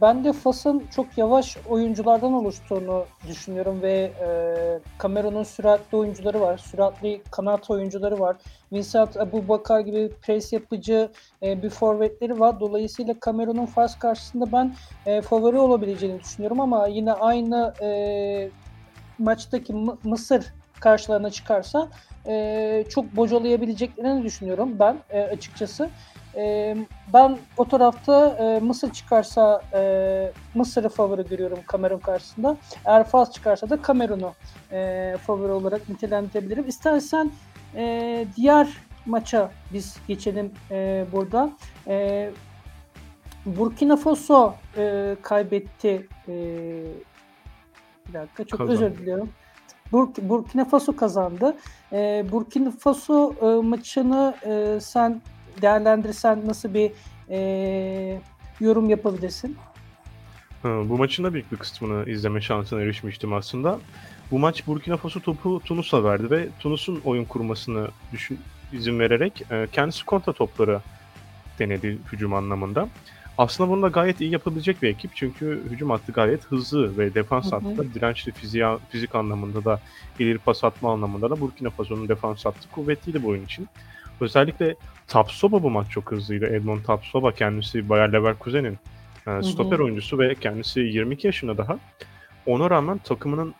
Ben 0.00 0.24
de 0.24 0.32
Fas'ın 0.32 0.82
çok 0.96 1.18
yavaş 1.18 1.56
oyunculardan 1.68 2.32
oluştuğunu 2.32 3.04
düşünüyorum 3.28 3.82
ve 3.82 4.12
e, 4.22 4.28
Kamerun'un 4.98 5.42
süratli 5.42 5.96
oyuncuları 5.98 6.40
var. 6.40 6.58
Süratli 6.58 7.22
kanat 7.30 7.70
oyuncuları 7.70 8.20
var. 8.20 8.36
Vincent 8.72 9.16
Abubakar 9.16 9.80
gibi 9.80 10.10
pres 10.22 10.52
yapıcı 10.52 11.10
e, 11.42 11.62
bir 11.62 11.70
forvetleri 11.70 12.40
var. 12.40 12.60
Dolayısıyla 12.60 13.20
Kamerun'un 13.20 13.66
Fas 13.66 13.98
karşısında 13.98 14.52
ben 14.52 14.74
e, 15.06 15.22
favori 15.22 15.58
olabileceğini 15.58 16.20
düşünüyorum 16.20 16.60
ama 16.60 16.86
yine 16.86 17.12
aynı 17.12 17.74
e, 17.82 18.50
maçtaki 19.18 19.72
M- 19.72 19.92
Mısır 20.04 20.44
karşılarına 20.80 21.30
çıkarsa 21.30 21.88
e, 22.26 22.84
çok 22.88 23.16
bocalayabileceklerini 23.16 24.24
düşünüyorum 24.24 24.76
ben 24.78 24.96
e, 25.10 25.20
açıkçası. 25.22 25.90
E, 26.36 26.76
ben 27.12 27.38
o 27.56 27.68
tarafta 27.68 28.28
e, 28.28 28.60
Mısır 28.60 28.92
çıkarsa 28.92 29.62
e, 29.74 30.32
Mısır'ı 30.54 30.88
favori 30.88 31.28
görüyorum 31.28 31.58
Kamerun 31.66 31.98
karşısında. 31.98 32.56
Eğer 32.84 33.04
Fas 33.04 33.32
çıkarsa 33.32 33.70
da 33.70 33.82
Kamerun'u 33.82 34.32
e, 34.72 35.16
favori 35.26 35.52
olarak 35.52 35.88
nitelendirebilirim. 35.88 36.68
İstersen 36.68 37.30
e, 37.74 38.26
diğer 38.36 38.68
maça 39.06 39.50
biz 39.72 39.96
geçelim 40.08 40.52
e, 40.70 41.04
burada. 41.12 41.50
E, 41.86 42.30
Burkina 43.46 43.96
Faso 43.96 44.54
e, 44.76 45.16
kaybetti. 45.22 46.08
E, 46.28 46.34
bir 48.08 48.12
dakika 48.14 48.44
çok 48.44 48.60
Kazandı. 48.60 48.84
özür 48.86 48.98
diliyorum. 48.98 49.28
Burk- 49.92 50.28
Burkina 50.28 50.64
Faso 50.64 50.96
kazandı. 50.96 51.56
E, 51.92 52.26
Burkina 52.32 52.70
Faso 52.70 53.34
e, 53.42 53.62
maçını 53.66 54.34
e, 54.46 54.80
sen 54.80 55.22
değerlendirsen 55.62 56.42
nasıl 56.46 56.74
bir 56.74 56.92
e, 57.30 58.20
yorum 58.60 58.90
yapabilirsin? 58.90 59.56
Ha, 60.62 60.68
Bu 60.68 60.98
maçın 60.98 61.24
da 61.24 61.32
büyük 61.34 61.52
bir 61.52 61.56
kısmını 61.56 62.10
izleme 62.10 62.40
şansına 62.40 62.80
erişmiştim 62.80 63.32
aslında. 63.32 63.78
Bu 64.30 64.38
maç 64.38 64.66
Burkina 64.66 64.96
Faso 64.96 65.20
topu 65.20 65.60
Tunus'a 65.64 66.04
verdi 66.04 66.30
ve 66.30 66.48
Tunus'un 66.60 67.00
oyun 67.04 67.24
kurmasını 67.24 67.88
düşün, 68.12 68.38
izin 68.72 68.98
vererek 68.98 69.42
e, 69.50 69.66
kendisi 69.72 70.04
kontra 70.04 70.32
topları 70.32 70.80
denedi 71.58 71.98
hücum 72.12 72.34
anlamında. 72.34 72.88
Aslında 73.38 73.70
bunu 73.70 73.82
da 73.82 73.88
gayet 73.88 74.20
iyi 74.20 74.30
yapabilecek 74.30 74.82
bir 74.82 74.88
ekip 74.88 75.10
çünkü 75.14 75.62
hücum 75.70 75.90
hattı 75.90 76.12
gayet 76.12 76.44
hızlı 76.44 76.98
ve 76.98 77.14
defans 77.14 77.52
hattı 77.52 77.78
da 77.78 77.94
dirençli 77.94 78.32
fiziği, 78.32 78.64
fizik 78.90 79.14
anlamında 79.14 79.64
da 79.64 79.80
ileri 80.18 80.38
pas 80.38 80.64
atma 80.64 80.92
anlamında 80.92 81.30
da 81.30 81.40
Burkina 81.40 81.70
Faso'nun 81.70 82.08
defans 82.08 82.44
hattı 82.44 82.70
kuvvetliydi 82.70 83.22
bu 83.22 83.28
oyun 83.28 83.44
için. 83.44 83.68
Özellikle 84.20 84.76
Tapsoba 85.06 85.62
bu 85.62 85.70
maç 85.70 85.90
çok 85.90 86.12
hızlıydı. 86.12 86.46
Edmond 86.46 86.84
Tapsoba 86.84 87.32
kendisi 87.32 87.88
Bayer 87.88 88.12
Leverkusen'in 88.12 88.78
e, 89.26 89.42
stoper 89.42 89.78
hı. 89.78 89.84
oyuncusu 89.84 90.18
ve 90.18 90.34
kendisi 90.34 90.80
22 90.80 91.26
yaşında 91.26 91.58
daha. 91.58 91.78
Ona 92.46 92.70
rağmen 92.70 92.98
takımının 92.98 93.54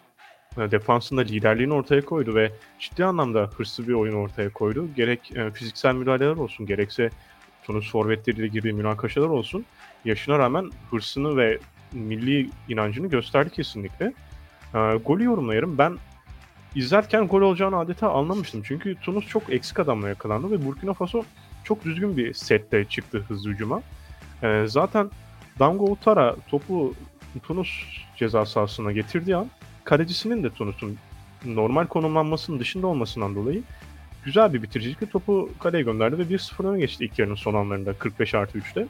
e, 0.57 0.71
defansında 0.71 1.21
liderliğini 1.21 1.73
ortaya 1.73 2.05
koydu 2.05 2.35
ve 2.35 2.53
ciddi 2.79 3.05
anlamda 3.05 3.51
hırslı 3.57 3.89
bir 3.89 3.93
oyun 3.93 4.15
ortaya 4.15 4.53
koydu. 4.53 4.89
Gerek 4.97 5.37
e, 5.37 5.51
fiziksel 5.51 5.95
müdahaleler 5.95 6.37
olsun, 6.37 6.67
gerekse 6.67 7.11
Tunus 7.69 7.91
forvetleriyle 7.91 8.49
girdiği 8.49 8.73
münakaşalar 8.73 9.29
olsun. 9.29 9.65
Yaşına 10.05 10.39
rağmen 10.39 10.71
hırsını 10.91 11.37
ve 11.37 11.59
milli 11.93 12.51
inancını 12.69 13.07
gösterdi 13.07 13.51
kesinlikle. 13.51 14.13
E, 14.75 14.79
golü 15.05 15.25
yorumlayarım. 15.25 15.79
Ben 15.79 15.99
izlerken 16.75 17.29
gol 17.29 17.41
olacağını 17.41 17.79
adeta 17.79 18.13
anlamıştım. 18.13 18.63
Çünkü 18.65 18.95
Tunus 18.95 19.27
çok 19.27 19.53
eksik 19.53 19.81
adamla 19.81 20.09
yakalandı 20.09 20.51
ve 20.51 20.67
Burkina 20.67 20.95
Faso 20.95 21.23
çok 21.65 21.85
düzgün 21.85 22.17
bir 22.17 22.35
sette 22.35 22.85
çıktı 22.85 23.25
hızlı 23.29 23.51
hücuma. 23.51 23.83
E, 24.43 24.65
zaten 24.67 25.11
Dango 25.59 25.85
Utara 25.85 26.37
topu 26.49 26.95
Tunus 27.43 27.69
ceza 28.17 28.47
sahasına 28.47 28.93
getirdiği 28.93 29.37
an 29.37 29.51
kalecisinin 29.85 30.43
de 30.43 30.51
Tunus'un 30.51 30.97
normal 31.45 31.87
konumlanmasının 31.87 32.61
dışında 32.61 32.87
olmasından 32.87 33.35
dolayı 33.35 33.63
güzel 34.29 34.53
bir 34.53 34.63
bitiricilikle 34.63 35.07
topu 35.07 35.51
kaleye 35.59 35.83
gönderdi 35.83 36.19
ve 36.19 36.23
1-0 36.23 36.69
öne 36.69 36.79
geçti 36.79 37.05
ilk 37.05 37.19
yarının 37.19 37.35
son 37.35 37.55
anlarında 37.55 37.93
45 37.93 38.35
artı 38.35 38.59
3'te. 38.59 38.87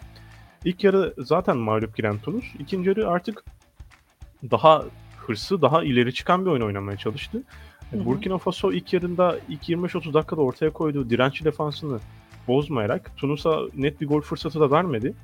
İlk 0.65 0.85
yarı 0.85 1.15
zaten 1.19 1.57
mağlup 1.57 1.97
giren 1.97 2.19
Tunus. 2.19 2.45
ikinci 2.59 2.89
yarı 2.89 3.11
artık 3.11 3.45
daha 4.51 4.85
hırsı, 5.17 5.63
daha 5.63 5.85
ileri 5.85 6.15
çıkan 6.15 6.47
bir 6.47 6.51
oyun 6.51 6.63
oynamaya 6.63 6.99
çalıştı. 6.99 7.43
Hı 7.91 7.97
hı. 7.97 8.05
Burkina 8.05 8.39
Faso 8.39 8.73
ilk 8.73 8.93
yarında 8.93 9.39
ilk 9.49 9.69
25-30 9.69 10.15
dakikada 10.15 10.41
ortaya 10.41 10.71
koyduğu 10.71 11.11
dirençli 11.11 11.45
defansını 11.45 11.99
bozmayarak 12.49 13.17
Tunus'a 13.17 13.61
net 13.77 14.01
bir 14.01 14.07
gol 14.07 14.21
fırsatı 14.21 14.61
da 14.61 14.71
vermedi. 14.71 15.15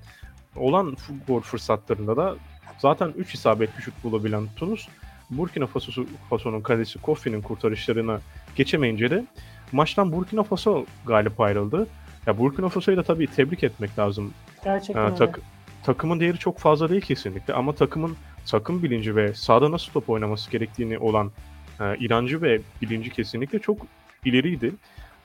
Olan 0.57 0.97
gol 1.29 1.41
fırsatlarında 1.41 2.17
da 2.17 2.37
zaten 2.79 3.13
3 3.17 3.35
isabetli 3.35 3.83
şut 3.83 4.05
bulabilen 4.05 4.49
Tunus 4.57 4.89
Burkina 5.31 5.67
Faso, 5.67 6.05
Faso'nun 6.31 6.61
kalesi 6.61 6.99
Kofi'nin 6.99 7.43
kurtarışlarına 7.43 8.21
geçemeyince 8.57 9.11
de 9.11 9.27
maçtan 9.75 10.13
Burkina 10.13 10.43
Faso 10.43 10.85
galip 11.07 11.41
ayrıldı. 11.41 11.87
Ya 12.27 12.39
Burkina 12.39 12.69
Faso'yu 12.69 12.97
da 12.97 13.03
tabii 13.03 13.27
tebrik 13.27 13.65
etmek 13.65 13.99
lazım. 13.99 14.33
Gerçekten 14.65 15.05
öyle. 15.05 15.17
tak- 15.17 15.41
takımın 15.83 16.21
değeri 16.21 16.39
çok 16.39 16.59
fazla 16.59 16.89
değil 16.91 17.03
kesinlikle 17.03 17.55
ama 17.55 17.75
takımın 17.75 18.17
takım 18.47 18.83
bilinci 18.83 19.17
ve 19.17 19.35
sahada 19.35 19.71
nasıl 19.71 19.93
top 19.93 20.11
oynaması 20.11 20.51
gerektiğini 20.51 20.99
olan 20.99 21.33
e, 21.81 21.97
inancı 21.97 22.43
ve 22.43 22.61
bilinci 22.83 23.11
kesinlikle 23.11 23.59
çok 23.59 23.79
ileriydi. 24.25 24.73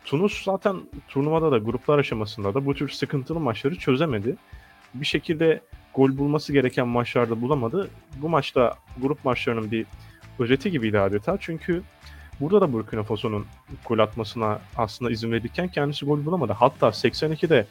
Tunus 0.05 0.43
zaten 0.43 0.75
turnuvada 1.07 1.51
da 1.51 1.57
gruplar 1.57 1.99
aşamasında 1.99 2.53
da 2.53 2.65
bu 2.65 2.73
tür 2.75 2.89
sıkıntılı 2.89 3.39
maçları 3.39 3.75
çözemedi. 3.75 4.35
Bir 4.93 5.05
şekilde 5.05 5.61
gol 5.95 6.17
bulması 6.17 6.53
gereken 6.53 6.87
maçlarda 6.87 7.41
bulamadı. 7.41 7.89
Bu 8.21 8.29
maçta 8.29 8.75
grup 9.01 9.25
maçlarının 9.25 9.71
bir 9.71 9.85
özeti 10.39 10.71
gibiydi 10.71 10.99
adeta. 10.99 11.37
Çünkü 11.39 11.81
burada 12.39 12.61
da 12.61 12.73
Burkina 12.73 13.03
Faso'nun 13.03 13.45
gol 13.85 13.99
atmasına 13.99 14.59
aslında 14.77 15.11
izin 15.11 15.31
verirken 15.31 15.67
kendisi 15.67 16.05
gol 16.05 16.25
bulamadı. 16.25 16.53
Hatta 16.53 16.87
82'de 16.87 17.65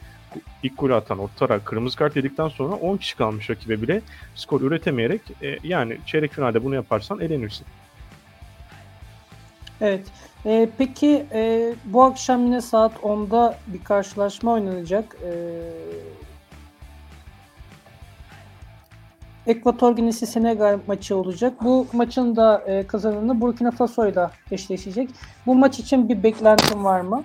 ilk 0.62 0.78
golü 0.78 0.94
atan 0.94 1.18
Ottara 1.18 1.58
kırmızı 1.58 1.96
kart 1.96 2.16
yedikten 2.16 2.48
sonra 2.48 2.74
10 2.74 2.96
kişi 2.96 3.16
kalmış 3.16 3.50
rakibe 3.50 3.82
bile 3.82 4.02
skor 4.34 4.60
üretemeyerek 4.60 5.20
e, 5.42 5.58
yani 5.64 5.98
çeyrek 6.06 6.32
finalde 6.32 6.64
bunu 6.64 6.74
yaparsan 6.74 7.20
elenirsin. 7.20 7.66
Evet. 9.80 10.06
Ee, 10.46 10.68
peki 10.78 11.26
e, 11.32 11.74
bu 11.84 12.02
akşam 12.02 12.44
yine 12.44 12.60
saat 12.60 12.96
10'da 12.96 13.58
bir 13.66 13.84
karşılaşma 13.84 14.52
oynanacak. 14.52 15.16
Ee, 15.24 15.30
Ekvator 19.48 19.96
Ginesi 19.96 20.26
Senegal 20.26 20.78
maçı 20.86 21.16
olacak. 21.16 21.64
Bu 21.64 21.86
maçın 21.92 22.36
da 22.36 22.64
e, 22.66 22.86
kazananı 22.86 23.40
Burkina 23.40 23.70
Faso 23.70 24.08
ile 24.08 24.30
eşleşecek. 24.50 25.10
Bu 25.46 25.54
maç 25.54 25.78
için 25.78 26.08
bir 26.08 26.22
beklentin 26.22 26.84
var 26.84 27.00
mı? 27.00 27.24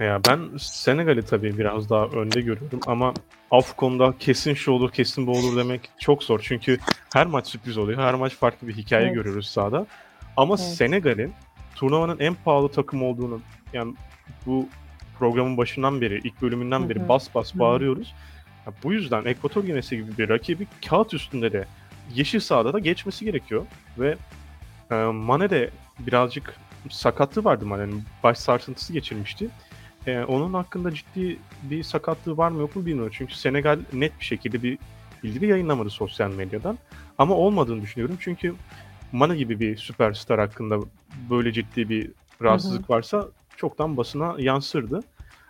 Ya 0.00 0.20
ben 0.28 0.40
Senegal'i 0.58 1.22
tabii 1.22 1.58
biraz 1.58 1.90
daha 1.90 2.04
önde 2.04 2.40
görüyorum 2.40 2.80
ama 2.86 3.14
Afcon'da 3.50 4.14
kesin 4.18 4.54
şu 4.54 4.72
olur 4.72 4.90
kesin 4.90 5.26
bu 5.26 5.30
olur 5.30 5.56
demek 5.56 5.90
çok 5.98 6.22
zor. 6.22 6.40
Çünkü 6.42 6.78
her 7.14 7.26
maç 7.26 7.46
sürpriz 7.46 7.78
oluyor. 7.78 8.02
Her 8.02 8.14
maç 8.14 8.34
farklı 8.34 8.68
bir 8.68 8.76
hikaye 8.76 9.06
Evet. 9.06 9.14
görüyoruz 9.14 9.46
sahada. 9.46 9.86
Ama 10.36 10.54
Evet. 10.58 10.68
Senegal'in 10.68 11.32
turnuvanın 11.74 12.18
en 12.18 12.34
pahalı 12.44 12.68
takım 12.68 13.02
olduğunu 13.02 13.40
yani 13.72 13.94
bu 14.46 14.68
programın 15.18 15.56
başından 15.56 16.00
beri, 16.00 16.20
ilk 16.24 16.42
bölümünden 16.42 16.88
beri 16.88 17.00
hı. 17.00 17.08
bas 17.08 17.34
bas 17.34 17.54
Hı. 17.54 17.58
bağırıyoruz. 17.58 18.14
Ya 18.66 18.72
bu 18.84 18.92
yüzden 18.92 19.24
Ekvator 19.24 19.64
Ginesi 19.64 19.96
gibi 19.96 20.18
bir 20.18 20.28
rakibi 20.28 20.66
kağıt 20.88 21.14
üstünde 21.14 21.52
de 21.52 21.64
yeşil 22.14 22.40
sahada 22.40 22.72
da 22.72 22.78
geçmesi 22.78 23.24
gerekiyor 23.24 23.66
ve 23.98 24.16
e, 24.90 24.94
Mane 24.94 25.50
de 25.50 25.70
birazcık 25.98 26.56
sakatlığı 26.90 27.44
vardı 27.44 27.66
Mane'nin. 27.66 28.04
Baş 28.22 28.38
sarsıntısı 28.38 28.92
geçirmişti. 28.92 29.48
E, 30.06 30.20
onun 30.20 30.54
hakkında 30.54 30.94
ciddi 30.94 31.38
bir 31.62 31.82
sakatlığı 31.82 32.36
var 32.36 32.50
mı 32.50 32.60
yok 32.60 32.76
mu 32.76 32.86
bilmiyorum. 32.86 33.12
Çünkü 33.16 33.34
Senegal 33.34 33.80
net 33.92 34.20
bir 34.20 34.24
şekilde 34.24 34.62
bir 34.62 34.78
bildiri 35.22 35.46
yayınlamadı 35.46 35.90
sosyal 35.90 36.30
medyadan. 36.30 36.78
Ama 37.18 37.34
olmadığını 37.34 37.82
düşünüyorum. 37.82 38.16
Çünkü 38.20 38.54
Mane 39.12 39.36
gibi 39.36 39.60
bir 39.60 39.76
süperstar 39.76 40.40
hakkında 40.40 40.78
böyle 41.30 41.52
ciddi 41.52 41.88
bir 41.88 42.10
rahatsızlık 42.42 42.90
varsa 42.90 43.28
çoktan 43.56 43.96
basına 43.96 44.34
yansırdı. 44.38 45.00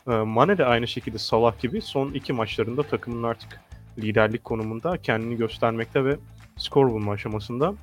E, 0.09 0.11
Mane 0.11 0.59
de 0.59 0.64
aynı 0.66 0.88
şekilde 0.88 1.18
Salah 1.18 1.61
gibi 1.61 1.82
son 1.82 2.12
iki 2.12 2.32
maçlarında 2.32 2.82
takımın 2.82 3.23
artık 3.23 3.61
liderlik 3.99 4.44
konumunda 4.44 4.97
kendini 5.02 5.37
göstermekte 5.37 6.04
ve 6.04 6.16
skor 6.56 6.90
bulma 6.90 7.12
aşamasında 7.12 7.75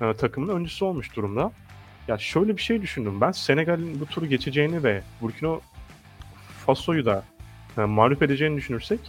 e, 0.00 0.14
takımın 0.14 0.48
öncüsü 0.56 0.84
olmuş 0.84 1.16
durumda. 1.16 1.52
Ya 2.08 2.18
şöyle 2.18 2.56
bir 2.56 2.62
şey 2.62 2.82
düşündüm 2.82 3.20
ben. 3.20 3.32
Senegal'in 3.32 4.00
bu 4.00 4.06
turu 4.06 4.26
geçeceğini 4.26 4.82
ve 4.84 5.02
Burkina 5.20 5.58
Faso'yu 6.66 7.04
da 7.06 7.24
e, 7.78 7.80
mağlup 7.80 8.22
edeceğini 8.22 8.56
düşünürsek 8.56 9.00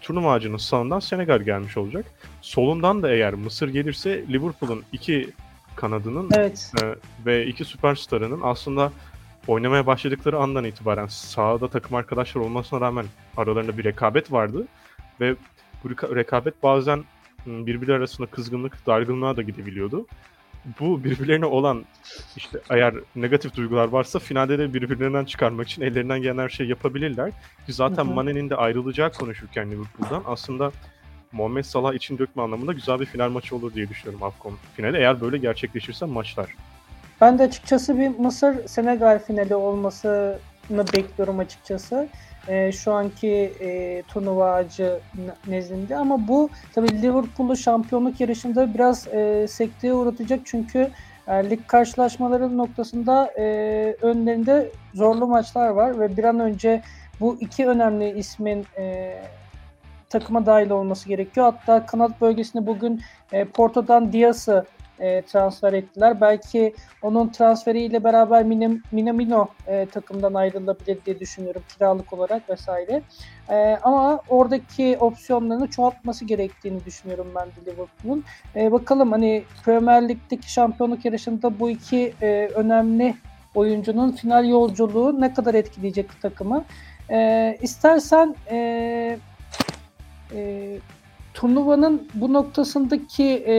turnuva 0.00 0.32
ağacının 0.32 0.56
sağından 0.56 1.00
Senegal 1.00 1.40
gelmiş 1.40 1.76
olacak. 1.76 2.04
Solundan 2.42 3.02
da 3.02 3.10
eğer 3.10 3.34
Mısır 3.34 3.68
gelirse 3.68 4.24
Liverpool'un 4.28 4.84
iki 4.92 5.30
kanadının 5.76 6.30
Evet. 6.34 6.72
e, 6.82 6.86
ve 7.26 7.46
iki 7.46 7.64
süperstarının 7.64 8.40
aslında 8.42 8.92
oynamaya 9.46 9.86
başladıkları 9.86 10.38
andan 10.38 10.64
itibaren 10.64 11.06
sahada 11.06 11.68
takım 11.68 11.96
arkadaşlar 11.96 12.40
olmasına 12.40 12.80
rağmen 12.80 13.06
aralarında 13.36 13.78
bir 13.78 13.84
rekabet 13.84 14.32
vardı 14.32 14.66
ve 15.20 15.34
bu 15.84 15.88
reka- 15.88 16.16
rekabet 16.16 16.62
bazen 16.62 17.04
m, 17.46 17.66
birbirleri 17.66 17.96
arasında 17.96 18.26
kızgınlık, 18.26 18.86
dargınlığa 18.86 19.36
da 19.36 19.42
gidebiliyordu. 19.42 20.06
Bu 20.80 21.04
birbirlerine 21.04 21.44
olan 21.46 21.84
işte 22.36 22.60
eğer 22.70 22.94
negatif 23.16 23.56
duygular 23.56 23.88
varsa 23.88 24.18
finalde 24.18 24.58
de 24.58 24.74
birbirlerinden 24.74 25.24
çıkarmak 25.24 25.68
için 25.68 25.82
ellerinden 25.82 26.22
gelen 26.22 26.38
her 26.38 26.48
şeyi 26.48 26.70
yapabilirler. 26.70 27.30
Ki 27.66 27.72
zaten. 27.72 28.06
Mane'nin 28.06 28.50
de 28.50 28.56
ayrılacağı 28.56 29.12
konuşurken 29.12 29.70
Liverpool'dan 29.70 30.22
aslında 30.26 30.72
Muhammed 31.32 31.64
Salah 31.64 31.94
için 31.94 32.18
dökme 32.18 32.42
anlamında 32.42 32.72
güzel 32.72 33.00
bir 33.00 33.06
final 33.06 33.30
maçı 33.30 33.56
olur 33.56 33.74
diye 33.74 33.88
düşünüyorum 33.88 34.22
AFCON 34.22 34.54
finali. 34.76 34.96
Eğer 34.96 35.20
böyle 35.20 35.38
gerçekleşirse 35.38 36.06
maçlar. 36.06 36.46
Ben 37.24 37.38
de 37.38 37.42
açıkçası 37.42 37.98
bir 37.98 38.18
Mısır 38.18 38.68
Senegal 38.68 39.18
finali 39.18 39.54
olmasını 39.54 40.38
bekliyorum 40.70 41.38
açıkçası. 41.38 42.08
Ee, 42.48 42.72
şu 42.72 42.92
anki 42.92 43.52
e, 43.60 44.02
turnuva 44.02 44.64
nezdinde 45.46 45.96
ama 45.96 46.28
bu 46.28 46.50
tabii 46.74 47.02
Liverpool'u 47.02 47.56
şampiyonluk 47.56 48.20
yarışında 48.20 48.74
biraz 48.74 49.08
e, 49.08 49.46
sekteye 49.48 49.94
uğratacak 49.94 50.40
çünkü 50.44 50.90
e, 51.28 51.50
lig 51.50 51.60
karşılaşmaları 51.66 52.56
noktasında 52.56 53.32
e, 53.38 53.44
önlerinde 54.02 54.72
zorlu 54.94 55.26
maçlar 55.26 55.68
var 55.68 56.00
ve 56.00 56.16
bir 56.16 56.24
an 56.24 56.40
önce 56.40 56.82
bu 57.20 57.36
iki 57.40 57.66
önemli 57.66 58.18
ismin 58.18 58.66
e, 58.78 59.14
takıma 60.08 60.46
dahil 60.46 60.70
olması 60.70 61.08
gerekiyor. 61.08 61.52
Hatta 61.52 61.86
kanat 61.86 62.20
bölgesinde 62.20 62.66
bugün 62.66 63.00
e, 63.32 63.44
Porto'dan 63.44 64.12
Diaz'ı 64.12 64.64
e, 65.00 65.22
transfer 65.22 65.72
ettiler. 65.72 66.20
Belki 66.20 66.74
onun 67.02 67.28
transferiyle 67.28 68.04
beraber 68.04 68.42
Minim- 68.42 68.82
Minamino 68.92 69.48
e, 69.66 69.86
takımdan 69.86 70.34
ayrılabilir 70.34 70.98
diye 71.06 71.20
düşünüyorum 71.20 71.62
kiralık 71.74 72.12
olarak 72.12 72.50
vesaire. 72.50 73.02
E, 73.50 73.78
ama 73.82 74.20
oradaki 74.28 74.96
opsiyonlarını 75.00 75.70
çoğaltması 75.70 76.24
gerektiğini 76.24 76.84
düşünüyorum 76.84 77.26
ben 77.34 77.46
de 77.46 77.70
Liverpool'un. 77.70 78.24
E, 78.56 78.72
bakalım 78.72 79.12
hani 79.12 79.44
Premier 79.64 80.08
Lig'deki 80.08 80.52
şampiyonluk 80.52 81.04
yarışında 81.04 81.60
bu 81.60 81.70
iki 81.70 82.14
e, 82.22 82.48
önemli 82.54 83.14
oyuncunun 83.54 84.12
final 84.12 84.48
yolculuğu 84.48 85.20
ne 85.20 85.34
kadar 85.34 85.54
etkileyecek 85.54 86.22
takımı. 86.22 86.64
E, 87.10 87.58
istersen 87.62 88.34
e, 88.50 89.18
e, 90.34 90.70
turnuvanın 91.34 92.08
bu 92.14 92.32
noktasındaki 92.32 93.44
e, 93.46 93.54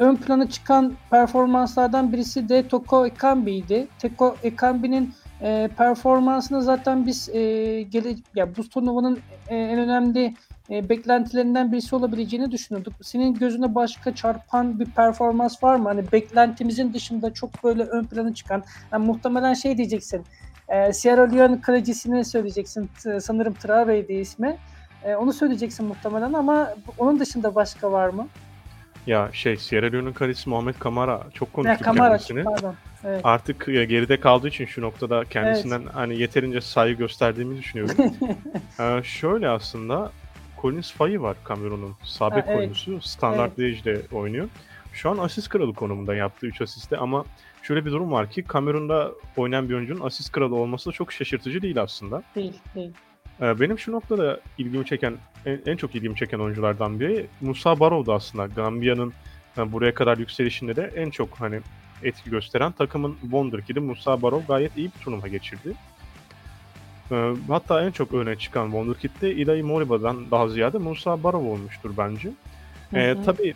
ön 0.00 0.16
plana 0.16 0.48
çıkan 0.48 0.92
performanslardan 1.10 2.12
birisi 2.12 2.48
de 2.48 2.68
Toko 2.68 3.06
Ekambi'ydi. 3.06 3.88
Toko 4.02 4.36
Ekambi'nin 4.42 5.14
e, 5.42 5.68
performansını 5.76 6.62
zaten 6.62 7.06
biz 7.06 7.28
e, 7.28 7.42
gele, 7.82 8.14
ya 8.34 8.56
bu 8.56 8.68
turnuvanın 8.68 9.18
e, 9.48 9.56
en 9.56 9.78
önemli 9.78 10.34
e, 10.70 10.88
beklentilerinden 10.88 11.72
birisi 11.72 11.96
olabileceğini 11.96 12.50
düşünüyorduk. 12.50 12.92
Senin 13.02 13.34
gözüne 13.34 13.74
başka 13.74 14.14
çarpan 14.14 14.80
bir 14.80 14.86
performans 14.86 15.62
var 15.62 15.76
mı? 15.76 15.88
Hani 15.88 16.12
beklentimizin 16.12 16.92
dışında 16.92 17.32
çok 17.34 17.64
böyle 17.64 17.82
ön 17.82 18.04
plana 18.04 18.34
çıkan. 18.34 18.62
Yani 18.92 19.06
muhtemelen 19.06 19.54
şey 19.54 19.76
diyeceksin. 19.76 20.24
E, 20.68 20.92
Sierra 20.92 21.22
Leone 21.30 21.60
kalecisini 21.60 22.24
söyleyeceksin. 22.24 22.90
T- 23.02 23.20
sanırım 23.20 23.54
Traore'ydi 23.54 24.12
ismi. 24.12 24.56
E, 25.04 25.14
onu 25.14 25.32
söyleyeceksin 25.32 25.86
muhtemelen 25.86 26.32
ama 26.32 26.70
onun 26.98 27.20
dışında 27.20 27.54
başka 27.54 27.92
var 27.92 28.08
mı? 28.08 28.26
Ya 29.06 29.30
şey 29.32 29.56
Sierra 29.56 29.86
Leone'un 29.86 30.12
kalesi 30.12 30.50
Muhammed 30.50 30.74
Kamara 30.74 31.22
çok 31.34 31.52
konuştuk 31.52 31.84
Kamara, 31.84 32.08
kendisini. 32.08 32.44
pardon. 32.44 32.74
Evet. 33.04 33.20
Artık 33.24 33.68
e, 33.68 33.84
geride 33.84 34.20
kaldığı 34.20 34.48
için 34.48 34.66
şu 34.66 34.82
noktada 34.82 35.24
kendisinden 35.24 35.82
hani 35.92 36.18
yeterince 36.18 36.60
saygı 36.60 36.98
gösterdiğimi 36.98 37.58
düşünüyorum. 37.58 37.96
ee, 38.80 39.02
şöyle 39.04 39.48
aslında 39.48 40.12
Collins 40.62 40.92
Faye 40.92 41.20
var 41.20 41.36
sabit 42.02 42.36
Ha, 42.36 42.44
evet. 42.46 42.58
oyuncusu. 42.58 43.00
Standart 43.00 43.58
Liège'de 43.58 44.02
oynuyor. 44.12 44.48
Şu 44.92 45.10
an 45.10 45.18
asist 45.18 45.48
kralı 45.48 45.74
konumunda 45.74 46.14
yaptığı 46.14 46.46
3 46.46 46.60
asiste 46.60 46.96
ama 46.96 47.24
şöyle 47.62 47.84
bir 47.84 47.90
durum 47.90 48.12
var 48.12 48.30
ki 48.30 48.44
Cameroon'da 48.52 49.12
oynayan 49.36 49.68
bir 49.68 49.74
oyuncunun 49.74 50.06
asist 50.06 50.32
kralı 50.32 50.56
olması 50.56 50.90
da 50.90 50.92
çok 50.92 51.12
şaşırtıcı 51.12 51.62
değil 51.62 51.82
aslında. 51.82 52.22
değil, 52.36 52.60
değil. 52.74 52.92
Ee, 53.42 53.60
Benim 53.60 53.78
şu 53.78 53.92
noktada 53.92 54.40
ilgimi 54.58 54.86
çeken, 54.86 55.14
en, 55.46 55.60
en 55.66 55.76
çok 55.76 55.94
ilgimi 55.94 56.16
çeken 56.16 56.38
oyunculardan 56.38 57.00
biri 57.00 57.26
Musa 57.40 57.80
Barrow'du 57.80 58.12
aslında. 58.14 58.46
Gambiya'nın 58.46 59.12
e, 59.58 59.72
buraya 59.72 59.94
kadar 59.94 60.18
yükselişinde 60.18 60.76
de 60.76 60.90
en 60.96 61.10
çok 61.10 61.40
hani 61.40 61.60
etki 62.02 62.30
gösteren 62.30 62.72
takımın 62.72 63.16
Wonderkid'i 63.20 63.80
Musa 63.80 64.22
Barrow 64.22 64.46
gayet 64.46 64.76
iyi 64.76 64.90
bir 64.98 65.04
turnuva 65.04 65.28
geçirdi. 65.28 65.72
Ee, 67.12 67.32
Hatta 67.48 67.84
en 67.84 67.90
çok 67.90 68.12
öne 68.14 68.36
çıkan 68.36 68.64
Wonderkid 68.64 69.10
de 69.20 69.34
Ilahi 69.34 69.62
Moriba'dan 69.62 70.30
daha 70.30 70.48
ziyade 70.48 70.78
Musa 70.78 71.22
Barrow 71.22 71.48
olmuştur 71.48 71.90
bence. 71.98 72.28
Ee, 72.94 73.08
Hı 73.08 73.12
hı. 73.12 73.24
tabii 73.24 73.54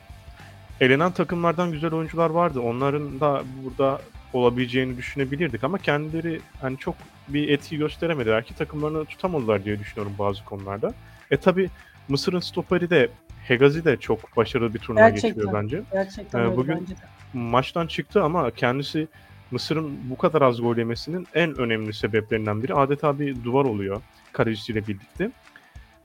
elenen 0.81 1.12
takımlardan 1.12 1.73
güzel 1.73 1.92
oyuncular 1.92 2.31
vardı. 2.31 2.61
Onların 2.61 3.20
da 3.20 3.42
burada 3.64 4.01
olabileceğini 4.35 4.97
düşünebilirdik 4.97 5.64
ama 5.64 5.79
kendileri 5.79 6.40
hani 6.61 6.79
çok 6.79 6.94
bir 7.29 7.49
etki 7.49 7.77
gösteremediler 7.79 8.44
ki 8.44 8.55
takımlarını 8.55 9.05
tutamadılar 9.05 9.64
diye 9.64 9.79
düşünüyorum 9.79 10.12
bazı 10.18 10.44
konularda. 10.44 10.94
E 11.31 11.37
tabii 11.37 11.70
Mısır'ın 12.09 12.40
stoperi 12.40 12.90
de 12.90 13.09
Hegazi 13.49 13.85
de 13.85 13.97
çok 13.97 14.37
başarılı 14.37 14.75
bir 14.75 14.79
turnuva 14.79 15.09
Gerçekten. 15.09 15.31
geçiriyor 15.31 15.62
bence. 15.62 15.83
Gerçekten 15.92 16.40
Ee, 16.53 16.57
bugün- 16.57 16.81
bence 16.81 16.94
de. 16.97 17.01
Maçtan 17.35 17.87
çıktı 17.87 18.23
ama 18.23 18.51
kendisi 18.51 19.09
Mısır'ın 19.51 19.99
bu 20.11 20.16
kadar 20.18 20.42
az 20.42 20.61
gol 20.61 20.77
yemesinin 20.77 21.27
en 21.35 21.59
önemli 21.59 21.92
sebeplerinden 21.94 22.62
biri 22.62 22.75
adeta 22.75 23.18
bir 23.18 23.44
duvar 23.44 23.64
oluyor 23.64 24.01
kalecisiyle 24.33 24.87
birlikte. 24.87 25.31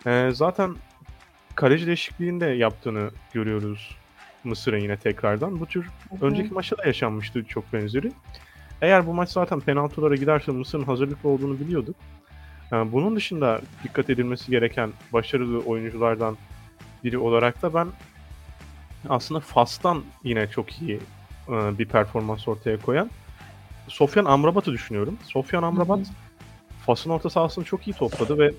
Ee, 0.08 0.30
zaten 0.34 0.76
kaleci 1.56 1.88
değişikliğinde 1.88 2.46
yaptığını 2.46 3.10
görüyoruz 3.34 3.96
Mısır'ın 4.44 4.80
yine 4.80 4.98
tekrardan. 4.98 5.60
Bu 5.60 5.66
tür 5.66 5.84
Hı 5.84 6.16
hı. 6.20 6.26
önceki 6.26 6.54
maçta 6.54 6.78
da 6.78 6.86
yaşanmıştı 6.86 7.44
çok 7.44 7.74
benzeri. 7.74 8.12
Eğer 8.82 9.08
bu 9.08 9.14
maç 9.14 9.30
zaten 9.30 9.60
penaltılara 9.60 10.16
giderse 10.16 10.52
Mısır'ın 10.52 10.84
hazırlıklı 10.84 11.30
olduğunu 11.30 11.60
biliyorduk. 11.60 11.96
Ee, 12.74 12.92
bunun 12.92 13.16
dışında 13.16 13.62
dikkat 13.84 14.10
edilmesi 14.10 14.52
gereken 14.52 14.90
başarılı 15.14 15.60
oyunculardan 15.60 16.38
biri 17.04 17.18
olarak 17.18 17.62
da 17.62 17.74
ben 17.74 17.88
aslında 19.10 19.40
Fas'tan 19.40 20.04
yine 20.24 20.48
çok 20.48 20.82
iyi 20.82 21.00
e, 21.50 21.78
bir 21.80 21.86
performans 21.86 22.48
ortaya 22.48 22.78
koyan 22.78 23.10
Sofyan 23.88 24.26
Amrabat'ı 24.26 24.72
düşünüyorum. 24.72 25.18
Sofyan 25.24 25.64
Amrabat 25.64 26.00
Fas'ın 26.86 27.10
orta 27.10 27.30
sahasını 27.30 27.66
çok 27.66 27.88
iyi 27.88 27.94
topladı 27.94 28.38
ve 28.38 28.54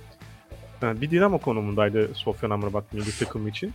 e, 0.82 1.00
bir 1.00 1.10
dinamo 1.10 1.38
konumundaydı 1.38 2.14
Sofyan 2.14 2.50
Amrabat 2.50 2.92
milli 2.92 3.18
takım 3.18 3.48
için. 3.48 3.72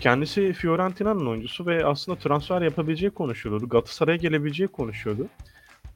Kendisi 0.00 0.52
Fiorentina'nın 0.52 1.26
oyuncusu 1.26 1.66
ve 1.66 1.86
aslında 1.86 2.18
transfer 2.18 2.62
yapabileceği 2.62 3.10
konuşuluyordu. 3.10 3.68
Galatasaray'a 3.68 4.16
gelebileceği 4.16 4.68
konuşuyordu. 4.68 5.26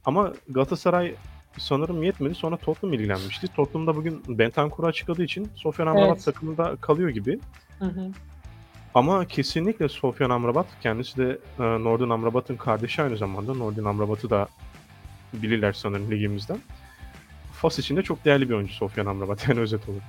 Ama 0.05 0.33
Galatasaray 0.49 1.15
sanırım 1.57 2.03
yetmedi. 2.03 2.35
Sonra 2.35 2.57
Tottenham 2.57 2.93
ilgilenmişti. 2.93 3.47
Tottenham 3.47 3.87
da 3.87 3.95
bugün 3.95 4.23
Bentancur'u 4.27 4.87
açıkladığı 4.87 5.23
için 5.23 5.49
Sofyan 5.55 5.87
Amrabat 5.87 6.15
Evet. 6.15 6.25
takımında 6.25 6.75
kalıyor 6.81 7.09
gibi. 7.09 7.39
Hı 7.79 7.85
hı. 7.85 8.11
Ama 8.93 9.25
kesinlikle 9.25 9.89
Sofyan 9.89 10.29
Amrabat, 10.29 10.65
kendisi 10.81 11.17
de 11.17 11.37
e, 11.59 11.63
Nordin 11.63 12.09
Amrabat'ın 12.09 12.55
kardeşi 12.55 13.01
aynı 13.01 13.17
zamanda. 13.17 13.53
Nordin 13.53 13.85
Amrabat'ı 13.85 14.29
da 14.29 14.47
bilirler 15.33 15.73
sanırım 15.73 16.11
ligimizden. 16.11 16.57
Fas 17.53 17.79
için 17.79 17.97
de 17.97 18.01
çok 18.01 18.25
değerli 18.25 18.49
bir 18.49 18.53
oyuncu 18.53 18.73
Sofyan 18.73 19.05
Amrabat 19.05 19.47
yani 19.49 19.59
özet 19.59 19.89
olarak. 19.89 20.03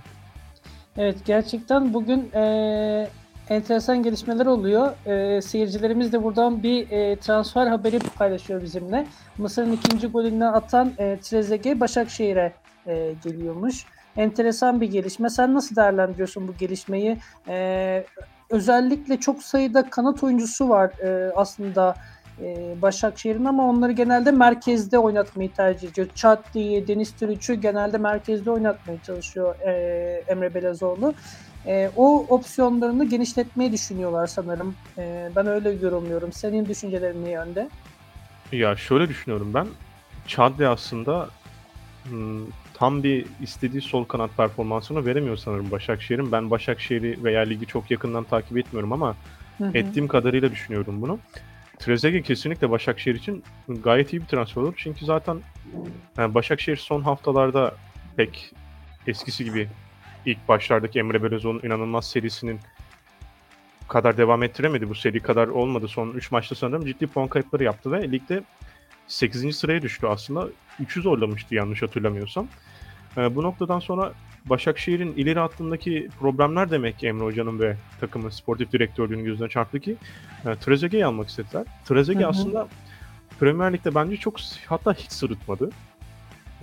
Evet 0.96 1.16
gerçekten 1.24 1.94
bugün 1.94 2.30
e, 2.34 3.08
enteresan 3.50 4.02
gelişmeler 4.02 4.46
oluyor. 4.46 5.06
E, 5.06 5.42
seyircilerimiz 5.42 6.12
de 6.12 6.22
buradan 6.22 6.62
bir 6.62 6.90
e, 6.90 7.16
transfer 7.16 7.66
haberi 7.66 7.98
paylaşıyor 7.98 8.62
bizimle. 8.62 9.06
Mısır'ın 9.38 9.72
ikinci 9.72 10.06
golünü 10.06 10.46
atan 10.46 10.92
e, 10.98 11.18
Trezeguet 11.22 11.80
Başakşehir'e 11.80 12.52
e, 12.86 13.14
geliyormuş. 13.24 13.86
Enteresan 14.16 14.80
bir 14.80 14.90
gelişme. 14.90 15.30
Sen 15.30 15.54
nasıl 15.54 15.76
değerlendiriyorsun 15.76 16.48
bu 16.48 16.56
gelişmeyi? 16.56 17.18
E, 17.48 18.04
özellikle 18.50 19.16
çok 19.16 19.42
sayıda 19.42 19.90
kanat 19.90 20.24
oyuncusu 20.24 20.68
var 20.68 20.90
e, 21.04 21.32
aslında 21.36 21.94
e, 22.40 22.74
Başakşehir'in 22.82 23.44
ama 23.44 23.68
onları 23.68 23.92
genelde 23.92 24.30
merkezde 24.30 24.98
oynatmayı 24.98 25.52
tercih 25.52 25.90
ediyor. 25.90 26.08
Çatlı'yı, 26.14 26.88
Deniz 26.88 27.12
Türüç'ü 27.16 27.54
genelde 27.54 27.98
merkezde 27.98 28.50
oynatmaya 28.50 29.02
çalışıyor 29.02 29.60
e, 29.60 29.70
Emre 30.28 30.54
Belezoğlu. 30.54 31.14
E, 31.66 31.90
o 31.96 32.26
opsiyonlarını 32.28 33.08
genişletmeyi 33.08 33.72
düşünüyorlar 33.72 34.26
sanırım. 34.26 34.74
E, 34.98 35.30
ben 35.36 35.46
öyle 35.46 35.70
yorumluyorum. 35.70 36.32
Senin 36.32 36.66
düşüncelerin 36.66 37.24
ne 37.24 37.30
yönde? 37.30 37.70
Ya 38.52 38.76
şöyle 38.76 39.08
düşünüyorum 39.08 39.54
ben. 39.54 39.66
Chadli 40.26 40.68
aslında 40.68 41.28
hmm, 42.08 42.46
tam 42.74 43.02
bir 43.02 43.26
istediği 43.42 43.82
sol 43.82 44.04
kanat 44.04 44.36
performansını 44.36 45.06
veremiyor 45.06 45.36
sanırım 45.36 45.70
Başakşehir'in. 45.70 46.32
Ben 46.32 46.50
Başakşehir'i 46.50 47.24
veya 47.24 47.40
ligi 47.42 47.66
çok 47.66 47.90
yakından 47.90 48.24
takip 48.24 48.58
etmiyorum 48.58 48.92
ama 48.92 49.16
Hı 49.58 49.64
hı. 49.64 49.70
ettiğim 49.78 50.08
kadarıyla 50.08 50.50
düşünüyorum 50.50 51.02
bunu. 51.02 51.18
Trezeguet 51.78 52.26
kesinlikle 52.26 52.70
Başakşehir 52.70 53.14
için 53.14 53.44
gayet 53.68 54.12
iyi 54.12 54.22
bir 54.22 54.26
transfer 54.26 54.62
olur. 54.62 54.74
Çünkü 54.76 55.04
zaten 55.04 55.40
yani 56.18 56.34
Başakşehir 56.34 56.76
son 56.76 57.02
haftalarda 57.02 57.74
pek 58.16 58.52
eskisi 59.06 59.44
gibi 59.44 59.68
ilk 60.26 60.48
başlardaki 60.48 60.98
Emre 60.98 61.22
Belözoğlu'nun 61.22 61.62
inanılmaz 61.62 62.10
serisinin 62.10 62.60
kadar 63.88 64.16
devam 64.16 64.42
ettiremedi. 64.42 64.88
Bu 64.88 64.94
seri 64.94 65.20
kadar 65.20 65.48
olmadı. 65.48 65.88
Son 65.88 66.10
3 66.10 66.30
maçta 66.30 66.54
sanırım 66.54 66.86
ciddi 66.86 67.06
puan 67.06 67.28
kayıpları 67.28 67.64
yaptı 67.64 67.92
ve 67.92 68.12
ligde 68.12 68.42
8. 69.06 69.56
sıraya 69.56 69.82
düştü 69.82 70.06
aslında. 70.06 70.48
3'ü 70.80 71.02
zorlamıştı 71.02 71.54
yanlış 71.54 71.82
hatırlamıyorsam. 71.82 72.48
Ee, 73.16 73.34
bu 73.34 73.42
noktadan 73.42 73.78
sonra 73.78 74.12
Başakşehir'in 74.44 75.12
ileri 75.12 75.38
hattındaki 75.38 76.08
problemler 76.20 76.70
demek 76.70 76.98
ki 76.98 77.06
Emre 77.06 77.24
Hoca'nın 77.24 77.60
ve 77.60 77.76
takımın 78.00 78.30
sportif 78.30 78.72
direktörlüğünün 78.72 79.24
gözüne 79.24 79.48
çarptı 79.48 79.80
ki 79.80 79.96
e, 80.46 80.56
Trezeguet'i 80.56 81.06
almak 81.06 81.28
istediler. 81.28 81.64
Trezeguet 81.84 82.26
aslında 82.26 82.68
Premier 83.40 83.72
Lig'de 83.72 83.94
bence 83.94 84.16
çok 84.16 84.36
hatta 84.66 84.92
hiç 84.92 85.12
sırıtmadı. 85.12 85.70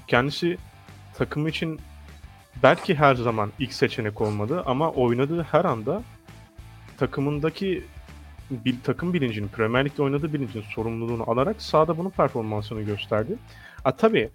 Kendisi 0.08 0.58
takımı 1.18 1.50
için 1.50 1.80
belki 2.64 2.96
her 2.96 3.16
zaman 3.16 3.52
ilk 3.60 3.74
seçenek 3.74 4.22
olmadı 4.22 4.64
ama 4.66 4.92
oynadığı 4.92 5.44
her 5.44 5.66
anda 5.66 6.04
takımındaki 6.98 7.84
bir 8.52 8.76
takım 8.84 9.14
bilincini, 9.14 9.48
Premier 9.48 9.86
Lig'de 9.86 10.04
oynadığı 10.04 10.34
bilincin 10.34 10.62
sorumluluğunu 10.62 11.30
alarak 11.32 11.62
sahada 11.62 11.98
bunun 11.98 12.10
performansını 12.10 12.82
gösterdi. 12.82 13.36
Ha 13.84 13.92
tabii 13.96 14.30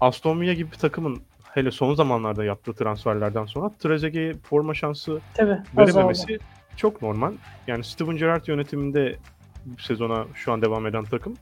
Aston 0.00 0.40
Villa 0.40 0.52
gibi 0.52 0.70
bir 0.72 0.76
takımın 0.76 1.22
hele 1.54 1.70
son 1.70 1.94
zamanlarda 1.94 2.44
yaptığı 2.44 2.72
transferlerden 2.72 3.44
sonra 3.44 3.70
Trezeguet'e 3.78 4.38
forma 4.38 4.74
şansı 4.74 5.20
Tabii 5.34 5.50
azaldı. 5.50 5.96
verememesi 5.96 6.38
çok 6.76 7.02
normal. 7.02 7.32
Yani 7.66 7.84
Steven 7.84 8.16
Gerrard 8.16 8.46
yönetiminde 8.46 9.16
bu 9.64 9.82
sezona 9.82 10.24
şu 10.34 10.52
an 10.52 10.62
devam 10.62 10.86
eden 10.86 11.04
takım 11.04 11.34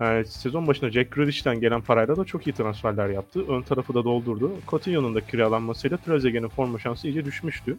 e, 0.00 0.24
sezon 0.24 0.66
başında 0.66 0.90
Jack 0.90 1.12
Grealish'ten 1.12 1.60
gelen 1.60 1.80
parayla 1.80 2.16
da 2.16 2.24
çok 2.24 2.46
iyi 2.46 2.52
transferler 2.52 3.08
yaptı. 3.08 3.44
Ön 3.48 3.62
tarafı 3.62 3.94
da 3.94 4.04
doldurdu. 4.04 4.52
Coutinho'nun 4.68 5.14
da 5.14 5.20
kiralanmasıyla 5.20 5.96
Trezeguet'in 5.96 6.48
forma 6.48 6.78
şansı 6.78 7.08
iyice 7.08 7.24
düşmüştü. 7.24 7.76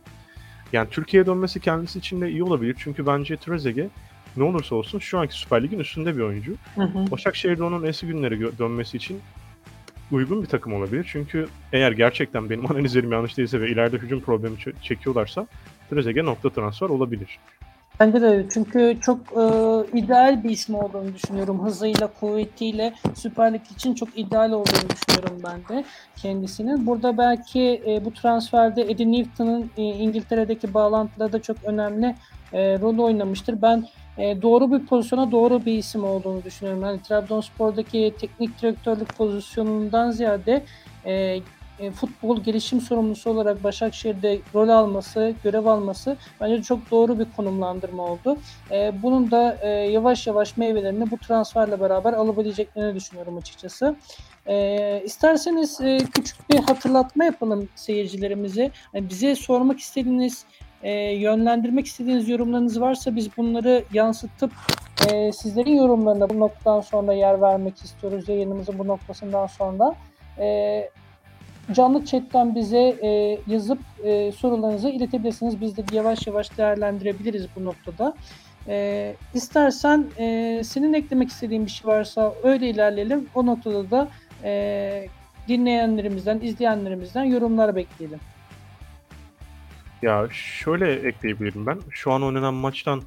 Yani 0.73 0.89
Türkiye'ye 0.89 1.25
dönmesi 1.25 1.59
kendisi 1.59 1.99
için 1.99 2.21
de 2.21 2.29
iyi 2.29 2.43
olabilir. 2.43 2.75
Çünkü 2.79 3.05
bence 3.07 3.37
Trezeguet 3.37 3.91
ne 4.37 4.43
olursa 4.43 4.75
olsun 4.75 4.99
şu 4.99 5.19
anki 5.19 5.33
Süper 5.33 5.63
Lig'in 5.63 5.79
üstünde 5.79 6.15
bir 6.15 6.21
oyuncu. 6.21 6.55
Hı 6.75 6.83
hı. 6.83 7.11
Başakşehir'de 7.11 7.63
onun 7.63 7.83
eski 7.83 8.07
günleri 8.07 8.57
dönmesi 8.59 8.97
için 8.97 9.21
uygun 10.11 10.41
bir 10.41 10.47
takım 10.47 10.73
olabilir. 10.73 11.07
Çünkü 11.11 11.47
eğer 11.73 11.91
gerçekten 11.91 12.49
benim 12.49 12.65
analizlerim 12.71 13.11
yanlış 13.11 13.37
değilse 13.37 13.61
ve 13.61 13.69
ileride 13.69 13.97
hücum 13.97 14.21
problemi 14.21 14.55
çekiyorlarsa 14.81 15.47
Trezeguet 15.89 16.25
nokta 16.25 16.49
transfer 16.49 16.89
olabilir. 16.89 17.39
Bence 17.99 18.21
de. 18.21 18.45
Çünkü 18.53 18.97
çok 19.01 19.17
e, 19.17 19.43
ideal 19.97 20.43
bir 20.43 20.49
isim 20.49 20.75
olduğunu 20.75 21.13
düşünüyorum. 21.13 21.65
Hızıyla, 21.65 22.07
kuvvetiyle 22.19 22.93
Süper 23.15 23.53
Lig 23.53 23.61
için 23.75 23.93
çok 23.95 24.17
ideal 24.17 24.51
olduğunu 24.51 24.89
düşünüyorum 24.89 25.41
ben 25.43 25.77
de 25.77 25.83
kendisinin. 26.15 26.87
Burada 26.87 27.17
belki 27.17 27.81
e, 27.87 28.05
bu 28.05 28.13
transferde 28.13 28.81
Eddie 28.81 29.11
Newton'ın 29.11 29.71
e, 29.77 29.83
İngiltere'deki 29.83 30.73
bağlantıları 30.73 31.33
da 31.33 31.41
çok 31.41 31.57
önemli 31.63 32.15
e, 32.53 32.79
rol 32.79 32.97
oynamıştır. 32.97 33.61
Ben 33.61 33.87
e, 34.17 34.41
doğru 34.41 34.71
bir 34.71 34.85
pozisyona 34.85 35.31
doğru 35.31 35.65
bir 35.65 35.73
isim 35.73 36.03
olduğunu 36.03 36.43
düşünüyorum. 36.43 36.83
Yani 36.83 37.01
Trabzonspor'daki 37.01 38.13
teknik 38.19 38.61
direktörlük 38.61 39.17
pozisyonundan 39.17 40.11
ziyade 40.11 40.63
e, 41.05 41.39
e, 41.79 41.91
futbol 41.91 42.43
gelişim 42.43 42.81
sorumlusu 42.81 43.29
olarak 43.29 43.63
Başakşehir'de 43.63 44.39
rol 44.55 44.69
alması, 44.69 45.33
görev 45.43 45.65
alması 45.65 46.17
bence 46.41 46.63
çok 46.63 46.91
doğru 46.91 47.19
bir 47.19 47.25
konumlandırma 47.35 48.03
oldu. 48.03 48.37
E, 48.71 48.93
bunun 49.03 49.31
da 49.31 49.57
e, 49.61 49.67
yavaş 49.69 50.27
yavaş 50.27 50.57
meyvelerini 50.57 51.11
bu 51.11 51.17
transferle 51.17 51.79
beraber 51.79 52.13
alabileceklerini 52.13 52.95
düşünüyorum 52.95 53.37
açıkçası. 53.37 53.95
E, 54.47 55.01
isterseniz 55.05 55.81
e, 55.81 55.97
küçük 55.97 56.49
bir 56.49 56.59
hatırlatma 56.59 57.23
yapalım 57.23 57.69
seyircilerimize. 57.75 58.71
Yani 58.93 59.09
bize 59.09 59.35
sormak 59.35 59.79
istediğiniz, 59.79 60.45
e, 60.83 60.91
yönlendirmek 61.01 61.85
istediğiniz 61.85 62.29
yorumlarınız 62.29 62.81
varsa 62.81 63.15
biz 63.15 63.37
bunları 63.37 63.83
yansıtıp 63.93 64.51
e, 65.07 65.31
sizlerin 65.31 65.75
yorumlarına 65.75 66.29
bu 66.29 66.39
noktadan 66.39 66.81
sonra 66.81 67.13
yer 67.13 67.41
vermek 67.41 67.81
istiyoruz 67.81 68.29
yayınımızın 68.29 68.79
bu 68.79 68.87
noktasından 68.87 69.47
sonra. 69.47 69.95
E, 70.37 70.89
canlı 71.73 72.05
chatten 72.05 72.55
bize 72.55 72.97
e, 73.03 73.39
yazıp 73.47 73.79
e, 74.03 74.31
sorularınızı 74.31 74.89
iletebilirsiniz. 74.89 75.61
Biz 75.61 75.77
de 75.77 75.83
yavaş 75.91 76.27
yavaş 76.27 76.57
değerlendirebiliriz 76.57 77.47
bu 77.55 77.65
noktada. 77.65 78.15
E, 78.67 79.15
istersen 79.33 80.07
e, 80.17 80.61
senin 80.63 80.93
eklemek 80.93 81.29
istediğin 81.29 81.65
bir 81.65 81.71
şey 81.71 81.87
varsa 81.87 82.33
öyle 82.43 82.69
ilerleyelim. 82.69 83.27
O 83.35 83.45
noktada 83.45 83.91
da 83.91 84.07
e, 84.43 85.07
dinleyenlerimizden, 85.47 86.39
izleyenlerimizden 86.41 87.23
yorumlar 87.23 87.75
bekleyelim. 87.75 88.19
Ya 90.01 90.27
şöyle 90.31 90.93
ekleyebilirim 90.93 91.65
ben. 91.65 91.79
Şu 91.89 92.11
an 92.11 92.23
oynanan 92.23 92.53
maçtan 92.53 93.01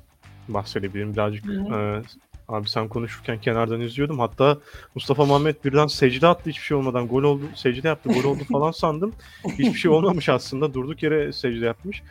bahsedebilirim 0.49 1.13
birazcık. 1.13 1.47
Hı. 1.47 2.03
Abi 2.49 2.69
sen 2.69 2.89
konuşurken 2.89 3.41
kenardan 3.41 3.81
izliyordum. 3.81 4.19
Hatta 4.19 4.59
Mustafa 4.95 5.25
Muhammed 5.25 5.57
birden 5.65 5.87
secde 5.87 6.27
attı 6.27 6.51
hiçbir 6.51 6.63
şey 6.65 6.77
olmadan. 6.77 7.09
Gol 7.09 7.23
oldu, 7.23 7.45
secde 7.55 7.89
yaptı, 7.89 8.13
gol 8.13 8.25
oldu 8.25 8.45
falan 8.53 8.71
sandım. 8.71 9.13
Hiçbir 9.49 9.79
şey 9.79 9.91
olmamış 9.91 10.29
aslında. 10.29 10.75
Durduk 10.75 11.03
yere 11.03 11.33
secde 11.33 11.67
yapmış. 11.67 12.03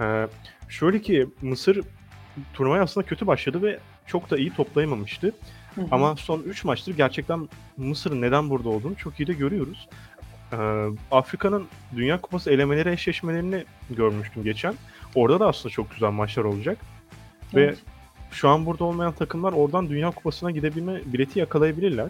Ee, 0.00 0.26
şöyle 0.68 1.02
ki 1.02 1.28
Mısır 1.42 1.80
turnuvaya 2.54 2.82
aslında 2.82 3.06
kötü 3.06 3.26
başladı 3.26 3.62
ve 3.62 3.78
çok 4.06 4.30
da 4.30 4.38
iyi 4.38 4.54
toplayamamıştı. 4.54 5.32
Hı 5.74 5.80
hı. 5.80 5.86
Ama 5.90 6.16
son 6.16 6.42
3 6.42 6.64
maçtır 6.64 6.96
gerçekten 6.96 7.48
Mısır'ın 7.76 8.22
neden 8.22 8.50
burada 8.50 8.68
olduğunu 8.68 8.96
çok 8.96 9.20
iyi 9.20 9.26
de 9.26 9.32
görüyoruz. 9.32 9.88
Ee, 10.52 10.56
Afrika'nın 11.10 11.66
Dünya 11.96 12.20
Kupası 12.20 12.50
elemeleri 12.50 12.90
eşleşmelerini 12.92 13.64
görmüştüm 13.90 14.44
geçen. 14.44 14.74
Orada 15.14 15.40
da 15.40 15.48
aslında 15.48 15.72
çok 15.72 15.90
güzel 15.90 16.10
maçlar 16.10 16.44
olacak. 16.44 16.78
Ve 17.54 17.62
Evet. 17.64 17.78
Şu 18.30 18.48
an 18.48 18.66
burada 18.66 18.84
olmayan 18.84 19.12
takımlar 19.12 19.52
oradan 19.52 19.88
Dünya 19.88 20.10
Kupası'na 20.10 20.50
gidebilme 20.50 21.00
bileti 21.06 21.38
yakalayabilirler. 21.38 22.08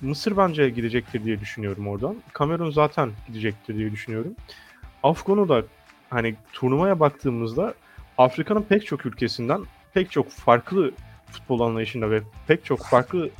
Mısır 0.00 0.36
bence 0.36 0.70
gidecektir 0.70 1.24
diye 1.24 1.40
düşünüyorum 1.40 1.88
oradan. 1.88 2.16
Kamerun 2.32 2.70
zaten 2.70 3.10
gidecektir 3.26 3.76
diye 3.76 3.92
düşünüyorum. 3.92 4.34
Afgan'ı 5.02 5.48
da 5.48 5.64
hani 6.10 6.34
turnuvaya 6.52 7.00
baktığımızda 7.00 7.74
Afrika'nın 8.18 8.62
pek 8.62 8.86
çok 8.86 9.06
ülkesinden 9.06 9.62
pek 9.94 10.10
çok 10.10 10.30
farklı 10.30 10.92
futbol 11.30 11.60
anlayışında 11.60 12.10
ve 12.10 12.22
pek 12.46 12.64
çok 12.64 12.84
farklı 12.84 13.30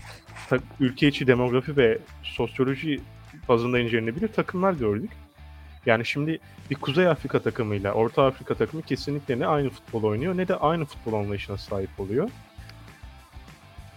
ülke 0.81 1.09
içi 1.09 1.27
demografi 1.27 1.77
ve 1.77 1.99
sosyoloji 2.23 3.01
bazında 3.49 3.79
incelenebilir 3.79 4.29
takımlar 4.29 4.73
gördük. 4.73 5.11
Yani 5.87 6.07
şimdi 6.07 6.39
bir 6.71 6.75
Kuzey 6.75 7.09
Afrika 7.09 7.39
takımıyla 7.39 7.93
Orta 7.93 8.27
Afrika 8.27 8.55
takımı 8.55 8.83
kesinlikle 8.83 9.39
ne 9.39 9.47
aynı 9.47 9.71
futbol 9.71 10.03
oynuyor 10.03 10.37
ne 10.37 10.49
de 10.49 10.57
aynı 10.57 10.85
futbol 10.85 11.13
anlayışına 11.13 11.57
sahip 11.57 12.01
oluyor. 12.01 12.31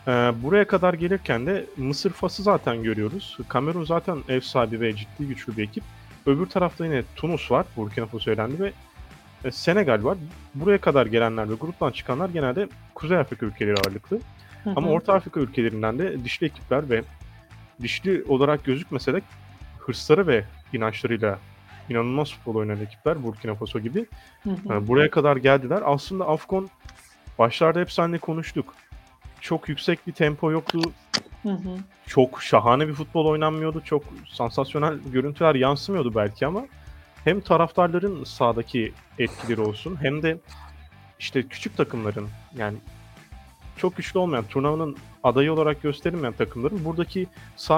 Ee, 0.08 0.12
buraya 0.44 0.68
kadar 0.68 0.94
gelirken 0.94 1.46
de 1.46 1.66
Mısır 1.78 2.10
Fas'ı 2.10 2.44
zaten 2.44 2.84
görüyoruz. 2.84 3.38
Kamerun 3.48 3.84
zaten 3.84 4.18
ev 4.30 4.42
sahibi 4.42 4.82
ve 4.82 4.96
ciddi 4.96 5.28
güçlü 5.28 5.58
bir 5.58 5.64
ekip. 5.64 5.84
Öbür 6.26 6.46
tarafta 6.46 6.86
yine 6.86 7.04
Tunus 7.16 7.52
var, 7.52 7.66
Burkina 7.78 8.06
Faso 8.06 8.32
elendi 8.32 8.60
ve 8.60 8.72
e, 9.44 9.52
Senegal 9.52 10.04
var. 10.04 10.18
Buraya 10.56 10.78
kadar 10.78 11.06
gelenler 11.06 11.50
ve 11.50 11.54
gruptan 11.54 11.92
çıkanlar 11.92 12.30
genelde 12.30 12.68
Kuzey 12.96 13.18
Afrika 13.18 13.46
ülkeleri 13.46 13.76
ağırlıklı. 13.76 14.20
Hı 14.64 14.74
Ama. 14.76 14.90
Orta 14.90 15.14
Afrika 15.14 15.40
ülkelerinden 15.40 16.00
de 16.00 16.24
dişli 16.24 16.48
ekipler 16.48 16.90
ve 16.90 17.04
dişli 17.82 18.24
olarak 18.28 18.64
gözükmese 18.64 19.14
de 19.14 19.22
hırsları 19.80 20.28
ve 20.28 20.44
inançlarıyla 20.74 21.40
inanılmaz 21.90 22.32
futbol 22.32 22.56
oynayan 22.56 22.82
ekipler 22.82 23.24
Burkina 23.24 23.56
Faso 23.56 23.80
gibi. 23.80 24.06
Hı 24.44 24.50
hı. 24.50 24.74
E, 24.74 24.88
buraya 24.88 25.10
kadar 25.10 25.38
geldiler. 25.38 25.82
Aslında 25.86 26.28
Afcon 26.28 26.70
başlarda 27.40 27.80
hep 27.80 27.92
seninle 27.92 28.18
konuştuk. 28.18 28.76
Çok 29.42 29.70
yüksek 29.70 30.08
bir 30.08 30.12
tempo 30.12 30.52
yoktu. 30.52 30.80
Hı 31.44 31.50
hı. 31.50 31.78
Çok 32.08 32.44
şahane 32.44 32.88
bir 32.88 32.94
futbol 32.94 33.26
oynanmıyordu. 33.26 33.82
Çok 33.86 34.04
sansasyonel 34.30 35.00
görüntüler 35.14 35.56
yansımıyordu 35.56 36.16
belki 36.16 36.46
ama 36.46 36.66
hem 37.24 37.42
taraftarların 37.42 38.24
sahadaki 38.24 38.94
etkileri 39.20 39.62
olsun 39.62 39.98
hem 40.02 40.24
de 40.24 40.38
işte 41.20 41.44
küçük 41.44 41.78
takımların 41.78 42.30
yani 42.58 42.78
çok 43.80 43.98
güçlü 43.98 44.20
olmayan 44.20 44.46
turnuvanın 44.46 44.98
adayı 45.24 45.54
olarak 45.54 45.82
gösterilmeyen 45.82 46.34
takımların 46.34 46.86
buradaki 46.86 47.28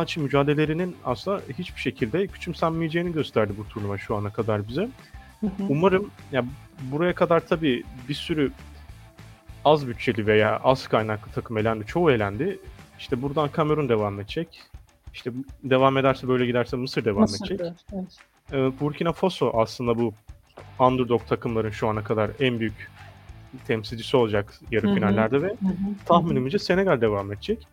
içi 0.04 0.20
mücadelelerinin 0.20 0.96
aslında 1.06 1.42
hiçbir 1.58 1.82
şekilde 1.82 2.28
küçümsenmeyeceğini 2.28 3.14
gösterdi 3.14 3.54
bu 3.58 3.68
turnuva 3.68 3.98
şu 3.98 4.16
ana 4.16 4.34
kadar 4.34 4.68
bize. 4.68 4.90
Hı 5.40 5.48
hı. 5.48 5.64
Umarım 5.70 6.12
ya 6.32 6.46
buraya 6.82 7.16
kadar 7.16 7.48
tabii 7.48 7.84
bir 8.10 8.14
sürü 8.14 8.52
az 9.66 9.88
bütçeli 9.88 10.28
veya 10.28 10.60
az 10.64 10.88
kaynaklı 10.88 11.32
takım 11.32 11.58
elendi. 11.58 11.86
Çoğu 11.86 12.12
elendi. 12.12 12.60
İşte 13.00 13.22
buradan 13.22 13.50
Kamerun 13.50 13.90
devam 13.90 14.20
edecek. 14.20 14.62
İşte 15.14 15.32
devam 15.64 15.98
ederse 15.98 16.28
böyle 16.28 16.46
giderse 16.46 16.78
Mısır 16.78 17.06
devam 17.06 17.24
edecek. 17.24 17.60
Mısır'da, 17.60 17.76
evet. 17.94 18.18
Ee, 18.54 18.80
Burkina 18.80 19.14
Faso 19.14 19.52
aslında 19.56 19.98
bu 19.98 20.14
underdog 20.80 21.28
takımların 21.28 21.70
şu 21.70 21.88
ana 21.88 22.04
kadar 22.04 22.32
en 22.40 22.60
büyük 22.60 22.92
temsilcisi 23.68 24.18
olacak 24.18 24.60
yarı 24.72 24.88
Hı 24.88 24.92
hı. 24.92 24.96
finallerde 24.96 25.42
ve 25.42 25.48
Hı 25.48 25.52
hı. 25.52 26.06
tahminimce 26.06 26.60
Senegal 26.60 27.02
devam 27.02 27.34
edecek. 27.34 27.68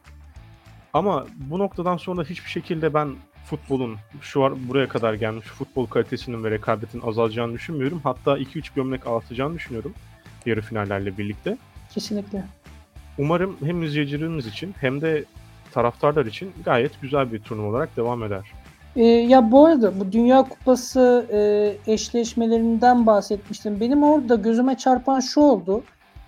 Ama 0.92 1.26
bu 1.36 1.58
noktadan 1.58 1.96
sonra 1.96 2.24
hiçbir 2.24 2.50
şekilde 2.50 2.94
ben 2.94 3.14
futbolun 3.44 3.96
şu 4.20 4.44
an 4.44 4.68
buraya 4.68 4.88
kadar 4.88 5.14
gelmiş 5.14 5.46
futbol 5.46 5.86
kalitesinin 5.86 6.44
ve 6.44 6.50
rekabetin 6.50 7.00
azalacağını 7.00 7.52
düşünmüyorum. 7.52 8.00
Hatta 8.04 8.38
2-3 8.38 8.74
gömlek 8.74 9.06
artacağını 9.06 9.54
düşünüyorum 9.54 9.94
yarı 10.46 10.60
finallerle 10.60 11.18
birlikte. 11.18 11.58
Kesinlikle. 11.94 12.44
Umarım 13.18 13.56
hem 13.64 13.82
izleyicilerimiz 13.82 14.46
için 14.46 14.74
hem 14.80 15.00
de 15.00 15.24
taraftarlar 15.72 16.26
için 16.26 16.52
gayet 16.64 17.00
güzel 17.00 17.32
bir 17.32 17.38
turnuva 17.38 17.66
olarak 17.66 17.96
devam 17.96 18.22
eder. 18.24 18.52
Ee, 18.98 19.04
ya 19.04 19.50
bu 19.52 19.66
arada 19.66 20.00
bu 20.00 20.12
Dünya 20.12 20.42
Kupası 20.42 21.26
e, 21.32 21.92
eşleşmelerinden 21.92 23.06
bahsetmiştim. 23.06 23.80
Benim 23.80 24.02
orada 24.02 24.34
gözüme 24.34 24.76
çarpan 24.76 25.20
şu 25.20 25.40
oldu. 25.40 25.82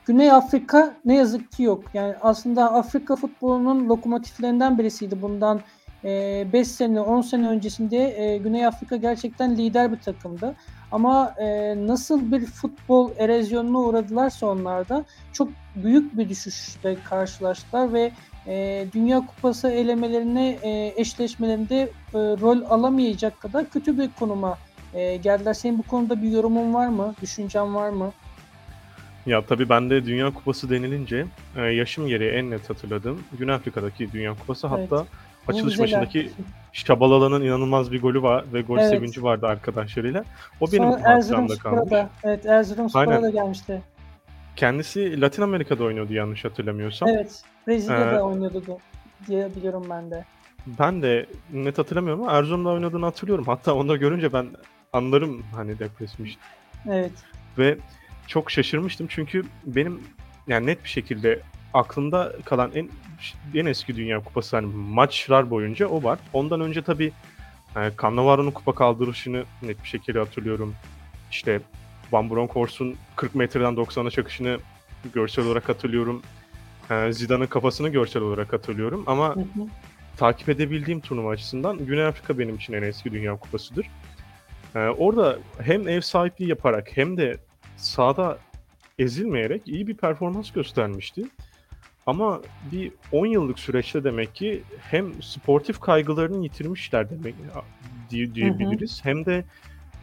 Güney 0.04 0.30
Afrika 0.32 0.94
ne 1.04 1.14
yazık 1.14 1.52
ki 1.52 1.62
yok. 1.62 1.84
Yani 1.94 2.14
aslında 2.22 2.72
Afrika 2.72 3.16
futbolunun 3.16 3.88
lokomotiflerinden 3.88 4.78
birisiydi. 4.78 5.22
Bundan 5.22 5.60
5 6.04 6.68
sene, 6.68 7.00
10 7.00 7.20
sene 7.20 7.48
öncesinde 7.48 8.22
e, 8.22 8.38
Güney 8.38 8.66
Afrika 8.66 8.96
gerçekten 8.96 9.56
lider 9.56 9.92
bir 9.92 9.98
takımdı. 9.98 10.54
Ama 10.92 11.34
e, 11.38 11.74
nasıl 11.86 12.32
bir 12.32 12.46
futbol 12.46 13.10
erozyonuna 13.18 13.78
uğradılarsa 13.78 14.46
onlarda 14.46 15.04
çok 15.32 15.48
büyük 15.76 16.18
bir 16.18 16.28
düşüşle 16.28 16.96
karşılaştılar 17.04 17.92
ve 17.92 18.12
e, 18.46 18.86
Dünya 18.92 19.26
Kupası 19.26 19.70
elemelerine 19.70 20.58
e, 20.62 20.94
eşleşmelerinde 20.96 21.82
e, 21.82 21.88
rol 22.14 22.62
alamayacak 22.70 23.40
kadar 23.40 23.70
kötü 23.70 23.98
bir 23.98 24.10
konuma 24.18 24.58
e, 24.94 25.16
geldiler. 25.16 25.54
Senin 25.54 25.78
bu 25.78 25.82
konuda 25.82 26.22
bir 26.22 26.30
yorumun 26.30 26.74
var 26.74 26.88
mı? 26.88 27.14
Düşüncen 27.22 27.74
var 27.74 27.90
mı? 27.90 28.12
Ya 29.26 29.44
tabii 29.46 29.68
ben 29.68 29.90
de 29.90 30.04
Dünya 30.04 30.34
Kupası 30.34 30.70
denilince 30.70 31.26
e, 31.56 31.62
yaşım 31.62 32.08
gereği 32.08 32.30
en 32.30 32.50
net 32.50 32.70
hatırladığım 32.70 33.20
Güney 33.38 33.54
Afrika'daki 33.54 34.12
Dünya 34.12 34.34
Kupası. 34.34 34.68
Evet. 34.74 34.92
Hatta 34.92 35.06
açılış 35.48 35.78
Vuvuzela. 35.78 35.98
maçındaki 36.00 36.30
Şabalala'nın 36.72 37.42
inanılmaz 37.44 37.92
bir 37.92 38.02
golü 38.02 38.22
var 38.22 38.44
ve 38.52 38.62
gol 38.62 38.78
Evet. 38.78 38.90
sevinci 38.90 39.22
vardı 39.22 39.46
arkadaşlarıyla. 39.46 40.24
O 40.60 40.72
benim 40.72 40.90
Sonra 40.92 41.14
hafızamda 41.14 41.54
kalmış. 41.56 41.90
Da, 41.90 42.10
evet 42.24 42.46
Erzurum 42.46 42.90
Spor'a 42.90 43.10
Aynen. 43.10 43.22
da 43.22 43.30
gelmişti. 43.30 43.82
Kendisi 44.56 45.20
Latin 45.20 45.42
Amerika'da 45.42 45.84
oynuyordu 45.84 46.12
yanlış 46.12 46.44
hatırlamıyorsam. 46.44 47.08
Evet. 47.08 47.42
Brezilya'da 47.68 48.16
Ee, 48.16 48.20
oynuyordu 48.20 48.78
diye 49.26 49.54
biliyorum 49.56 49.86
ben 49.90 50.10
de. 50.10 50.24
Ben 50.78 51.02
de 51.02 51.26
net 51.52 51.78
hatırlamıyorum 51.78 52.22
ama 52.22 52.32
Erzurum'da 52.32 52.68
oynadığını 52.68 53.04
hatırlıyorum. 53.04 53.44
Hatta 53.46 53.74
onu 53.74 53.88
da 53.88 53.96
görünce 53.96 54.32
ben 54.32 54.46
anlarım 54.92 55.42
hani 55.54 55.78
depresmiş. 55.78 56.38
Evet. 56.90 57.12
Ve 57.58 57.78
çok 58.26 58.50
şaşırmıştım 58.50 59.06
çünkü 59.10 59.44
benim 59.66 60.00
yani 60.48 60.66
net 60.66 60.84
bir 60.84 60.88
şekilde 60.88 61.40
aklımda 61.74 62.32
kalan 62.44 62.70
en 62.74 62.88
en 63.54 63.66
eski 63.66 63.96
Dünya 63.96 64.20
Kupası 64.24 64.56
hani 64.56 64.66
maçlar 64.74 65.50
boyunca 65.50 65.86
o 65.86 66.02
var. 66.02 66.18
Ondan 66.32 66.60
önce 66.60 66.82
tabii 66.82 67.12
e, 67.76 67.90
Cannavaro'nun 68.02 68.50
kupa 68.50 68.74
kaldırışını 68.74 69.44
net 69.62 69.82
bir 69.82 69.88
şekilde 69.88 70.18
hatırlıyorum. 70.18 70.74
İşte 71.30 71.60
Van 72.12 72.30
Bronckhorst'un 72.30 72.96
40 73.16 73.34
metreden 73.34 73.74
90'a 73.74 74.10
çakışını 74.10 74.58
görsel 75.14 75.46
olarak 75.46 75.68
hatırlıyorum. 75.68 76.22
E, 76.90 77.12
Zidane'ın 77.12 77.46
kafasını 77.46 77.88
görsel 77.88 78.22
olarak 78.22 78.52
hatırlıyorum 78.52 79.04
ama 79.06 79.36
Hı 79.36 79.40
hı. 79.40 79.66
takip 80.16 80.48
edebildiğim 80.48 81.00
turnuva 81.00 81.30
açısından 81.30 81.86
Güney 81.86 82.04
Afrika 82.04 82.38
benim 82.38 82.56
için 82.56 82.72
en 82.72 82.82
eski 82.82 83.12
Dünya 83.12 83.36
Kupası'dır. 83.36 83.86
Ee, 84.74 84.78
orada 84.78 85.38
hem 85.62 85.88
ev 85.88 86.00
sahipliği 86.00 86.48
yaparak 86.48 86.96
hem 86.96 87.16
de 87.16 87.36
sahada 87.76 88.38
ezilmeyerek 88.98 89.68
iyi 89.68 89.86
bir 89.86 89.96
performans 89.96 90.52
göstermişti. 90.52 91.24
Ama 92.10 92.40
bir 92.72 92.92
10 93.12 93.26
yıllık 93.26 93.58
süreçte 93.58 94.04
demek 94.04 94.34
ki 94.34 94.62
hem 94.80 95.22
sportif 95.22 95.80
kaygılarını 95.80 96.44
yitirmişler 96.44 97.10
demek 97.10 97.34
diye, 98.10 98.34
diyebiliriz. 98.34 99.04
Hem 99.04 99.26
de 99.26 99.44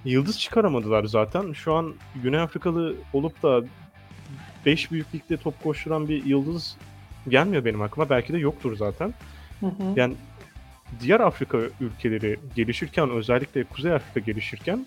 yıldız 0.06 0.40
çıkaramadılar 0.40 1.04
zaten. 1.04 1.54
Şu 1.54 1.74
an 1.74 1.94
Güney 2.24 2.40
Afrikalı 2.40 2.96
olup 3.14 3.44
da 3.44 3.64
5 4.66 4.92
büyük 4.92 5.16
ligde 5.16 5.38
top 5.38 5.64
koşturan 5.64 6.08
bir 6.08 6.26
yıldız 6.26 6.78
gelmiyor 7.30 7.66
benim 7.66 7.82
aklıma. 7.82 8.10
Belki 8.10 8.34
de 8.34 8.38
yoktur 8.38 8.78
zaten. 8.78 9.14
Hı 9.60 9.66
hı. 9.66 9.94
Yani 9.96 10.16
diğer 11.00 11.20
Afrika 11.20 11.58
ülkeleri 11.82 12.40
gelişirken 12.56 13.10
özellikle 13.10 13.64
Kuzey 13.64 13.94
Afrika 13.94 14.20
gelişirken 14.20 14.86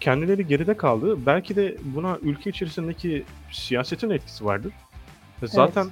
kendileri 0.00 0.46
geride 0.46 0.76
kaldı. 0.76 1.26
Belki 1.26 1.56
de 1.56 1.76
buna 1.84 2.18
ülke 2.22 2.50
içerisindeki 2.50 3.24
siyasetin 3.52 4.10
etkisi 4.10 4.44
vardır. 4.44 4.72
Zaten 5.42 5.86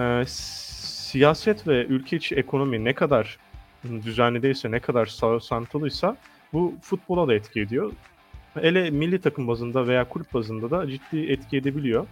e, 0.00 0.24
siyaset 0.26 1.68
ve 1.68 1.84
ülke 1.84 2.16
içi 2.16 2.34
ekonomi 2.34 2.84
ne 2.84 2.94
kadar 2.94 3.38
düzenli 3.84 4.42
değilse, 4.42 4.70
ne 4.70 4.80
kadar 4.80 5.06
sağsantılıysa 5.06 6.16
bu 6.52 6.74
futbola 6.82 7.28
da 7.28 7.34
etki 7.34 7.60
ediyor. 7.60 7.92
Hele 8.54 8.90
milli 8.90 9.20
takım 9.20 9.48
bazında 9.48 9.86
veya 9.86 10.08
kulüp 10.08 10.34
bazında 10.34 10.70
da 10.70 10.90
ciddi 10.90 11.32
etki 11.32 11.56
edebiliyor. 11.56 12.06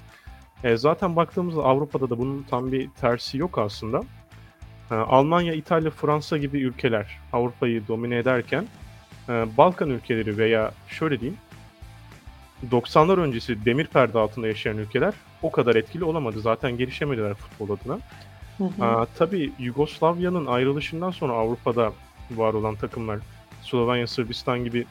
E, 0.64 0.76
zaten 0.76 1.16
baktığımızda 1.16 1.62
Avrupa'da 1.62 2.10
da 2.10 2.18
bunun 2.18 2.42
tam 2.42 2.72
bir 2.72 2.90
tersi 2.90 3.38
yok 3.38 3.58
aslında. 3.58 4.02
E, 4.90 4.94
Almanya, 4.94 5.54
İtalya, 5.54 5.90
Fransa 5.90 6.38
gibi 6.38 6.60
ülkeler 6.60 7.18
Avrupa'yı 7.32 7.88
domine 7.88 8.16
ederken 8.16 8.66
e, 9.28 9.46
Balkan 9.56 9.90
ülkeleri 9.90 10.38
veya 10.38 10.72
şöyle 10.88 11.20
diyeyim 11.20 11.38
90'lar 12.70 13.20
öncesi 13.20 13.64
demir 13.64 13.86
perde 13.86 14.18
altında 14.18 14.46
yaşayan 14.46 14.78
ülkeler 14.78 15.14
o 15.42 15.50
kadar 15.50 15.76
etkili 15.76 16.04
olamadı. 16.04 16.40
Zaten 16.40 16.78
gelişemediler 16.78 17.34
futbol 17.34 17.76
adına. 17.76 17.98
Hı 18.58 18.64
hı. 18.64 18.84
Aa, 18.84 19.06
tabii 19.18 19.52
Yugoslavya'nın 19.58 20.46
ayrılışından 20.46 21.10
sonra 21.10 21.32
Avrupa'da 21.32 21.92
var 22.30 22.54
olan 22.54 22.74
takımlar, 22.74 23.18
Slovenya, 23.62 24.06
Sırbistan 24.06 24.64
gibi 24.64 24.86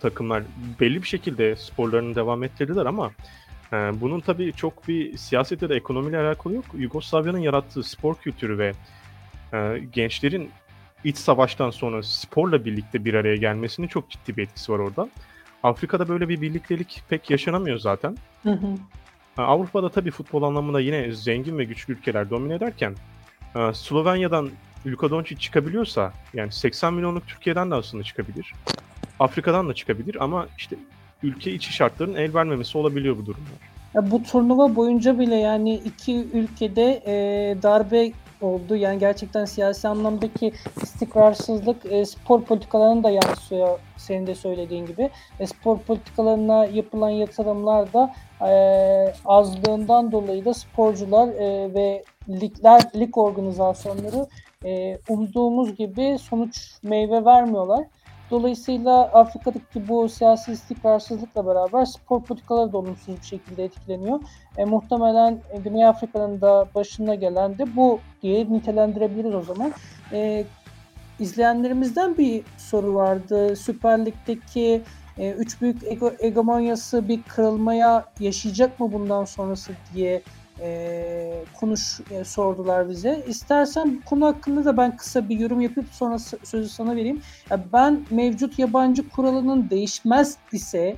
takımlar 0.00 0.42
belli 0.80 1.02
bir 1.02 1.08
şekilde 1.08 1.56
sporlarını 1.56 2.14
devam 2.14 2.44
ettirdiler 2.44 2.86
ama 2.86 3.10
e, 3.72 3.76
bunun 3.76 4.20
tabii 4.20 4.52
çok 4.52 4.88
bir 4.88 5.16
siyaset 5.16 5.62
ya 5.62 5.68
da 5.68 5.74
ekonomiyle 5.74 6.18
alakalı 6.18 6.54
yok. 6.54 6.64
Yugoslavya'nın 6.74 7.38
yarattığı 7.38 7.82
spor 7.82 8.14
kültürü 8.14 8.58
ve 8.58 8.72
e, 9.52 9.78
gençlerin 9.92 10.50
iç 11.04 11.16
savaştan 11.16 11.70
sonra 11.70 12.02
sporla 12.02 12.64
birlikte 12.64 13.04
bir 13.04 13.14
araya 13.14 13.36
gelmesinin 13.36 13.88
çok 13.88 14.10
ciddi 14.10 14.36
bir 14.36 14.42
etkisi 14.42 14.72
var 14.72 14.78
orada. 14.78 15.08
Afrika'da 15.62 16.08
böyle 16.08 16.28
bir 16.28 16.40
birliktelik 16.40 17.02
pek 17.08 17.30
yaşanamıyor 17.30 17.78
zaten. 17.78 18.16
Hı 18.42 18.50
hı. 18.50 18.66
Avrupa'da 19.36 19.88
tabii 19.88 20.10
futbol 20.10 20.42
anlamında 20.42 20.80
yine 20.80 21.12
zengin 21.12 21.58
ve 21.58 21.64
güçlü 21.64 21.94
ülkeler 21.94 22.30
domine 22.30 22.54
ederken 22.54 22.94
e, 23.56 23.74
Slovenya'dan 23.74 24.50
Luka 24.86 25.10
Doncic 25.10 25.40
çıkabiliyorsa 25.40 26.12
yani 26.34 26.52
80 26.52 26.94
milyonluk 26.94 27.26
Türkiye'den 27.26 27.70
de 27.70 27.74
aslında 27.74 28.04
çıkabilir. 28.04 28.54
Afrika'dan 29.18 29.68
da 29.68 29.74
çıkabilir 29.74 30.16
ama 30.20 30.46
işte 30.58 30.76
ülke 31.22 31.52
içi 31.52 31.72
şartların 31.72 32.14
el 32.14 32.34
vermemesi 32.34 32.78
olabiliyor 32.78 33.16
bu 33.16 33.26
durumlar. 33.26 33.70
Ya 33.94 34.10
bu 34.10 34.22
turnuva 34.22 34.76
boyunca 34.76 35.18
bile 35.18 35.34
yani 35.34 35.74
iki 35.74 36.16
ülkede 36.32 37.02
e, 37.06 37.12
darbe 37.62 38.12
oldu. 38.42 38.76
Yani 38.76 38.98
gerçekten 38.98 39.44
siyasi 39.44 39.88
anlamdaki 39.88 40.52
istikrarsızlık 40.82 41.92
e, 41.92 42.04
spor 42.04 42.42
politikalarına 42.42 43.02
da 43.02 43.10
yansıyor 43.10 43.78
senin 43.96 44.26
de 44.26 44.34
söylediğin 44.34 44.86
gibi. 44.86 45.10
E, 45.40 45.46
spor 45.46 45.78
politikalarına 45.78 46.66
yapılan 46.66 47.10
yatırımlar 47.10 47.92
da 47.92 48.14
e, 48.46 48.52
azlığından 49.24 50.12
dolayı 50.12 50.44
da 50.44 50.54
sporcular 50.54 51.28
e, 51.28 51.74
ve 51.74 52.04
ligler, 52.28 52.82
lig 52.96 53.18
organizasyonları 53.18 54.26
e, 54.64 54.98
umduğumuz 55.08 55.76
gibi 55.76 56.18
sonuç 56.18 56.72
meyve 56.82 57.24
vermiyorlar. 57.24 57.84
Dolayısıyla 58.30 59.02
Afrika'daki 59.02 59.88
bu 59.88 60.08
siyasi 60.08 60.52
istikrarsızlıkla 60.52 61.46
beraber 61.46 61.84
spor 61.84 62.22
politikaları 62.22 62.72
da 62.72 62.78
olumsuz 62.78 63.16
bir 63.16 63.26
şekilde 63.26 63.64
etkileniyor. 63.64 64.20
E, 64.56 64.64
muhtemelen 64.64 65.38
e, 65.52 65.58
Güney 65.58 65.86
Afrika'nın 65.86 66.40
da 66.40 66.68
başına 66.74 67.14
gelen 67.14 67.58
de 67.58 67.76
bu 67.76 68.00
diye 68.22 68.52
nitelendirebiliriz 68.52 69.34
o 69.34 69.42
zaman. 69.42 69.72
E, 70.12 70.44
izleyenlerimizden 71.18 72.18
bir 72.18 72.42
soru 72.58 72.94
vardı. 72.94 73.56
Süper 73.56 74.06
Lig'deki 74.06 74.82
e, 75.18 75.30
üç 75.30 75.60
büyük 75.60 75.84
ego, 75.84 76.12
egomonyası 76.18 77.08
bir 77.08 77.22
kırılmaya 77.22 78.04
yaşayacak 78.20 78.80
mı 78.80 78.92
bundan 78.92 79.24
sonrası 79.24 79.72
diye 79.94 80.22
e, 80.60 81.44
konuş 81.60 82.00
e, 82.10 82.24
sordular 82.24 82.88
bize. 82.88 83.24
İstersen 83.26 83.96
bu 83.96 84.08
konu 84.08 84.26
hakkında 84.26 84.64
da 84.64 84.76
ben 84.76 84.96
kısa 84.96 85.28
bir 85.28 85.38
yorum 85.38 85.60
yapıp 85.60 85.84
sonra 85.92 86.18
sözü 86.44 86.68
sana 86.68 86.96
vereyim. 86.96 87.22
Ya 87.50 87.60
ben 87.72 88.00
mevcut 88.10 88.58
yabancı 88.58 89.08
kuralının 89.08 89.70
değişmez 89.70 90.36
ise 90.52 90.96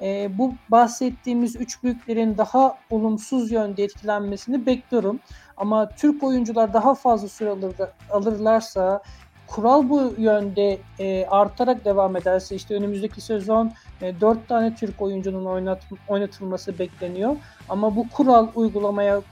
e, 0.00 0.38
bu 0.38 0.54
bahsettiğimiz 0.68 1.56
üç 1.56 1.82
büyüklerin 1.82 2.38
daha 2.38 2.78
olumsuz 2.90 3.52
yönde 3.52 3.84
etkilenmesini 3.84 4.66
bekliyorum. 4.66 5.20
Ama 5.56 5.88
Türk 5.88 6.22
oyuncular 6.22 6.72
daha 6.72 6.94
fazla 6.94 7.28
süre 7.28 7.50
alır, 7.50 7.74
alırlarsa 8.10 9.02
kural 9.46 9.88
bu 9.88 10.14
yönde 10.18 10.78
e, 10.98 11.26
artarak 11.26 11.84
devam 11.84 12.16
ederse 12.16 12.56
işte 12.56 12.74
önümüzdeki 12.74 13.20
sezon 13.20 13.72
4 14.20 14.48
tane 14.48 14.74
Türk 14.74 15.02
oyuncunun 15.02 15.44
oynat, 15.44 15.82
oynatılması 16.08 16.78
bekleniyor. 16.78 17.36
Ama 17.68 17.96
bu 17.96 18.08
kural 18.08 18.48
uygulamaya 18.54 19.22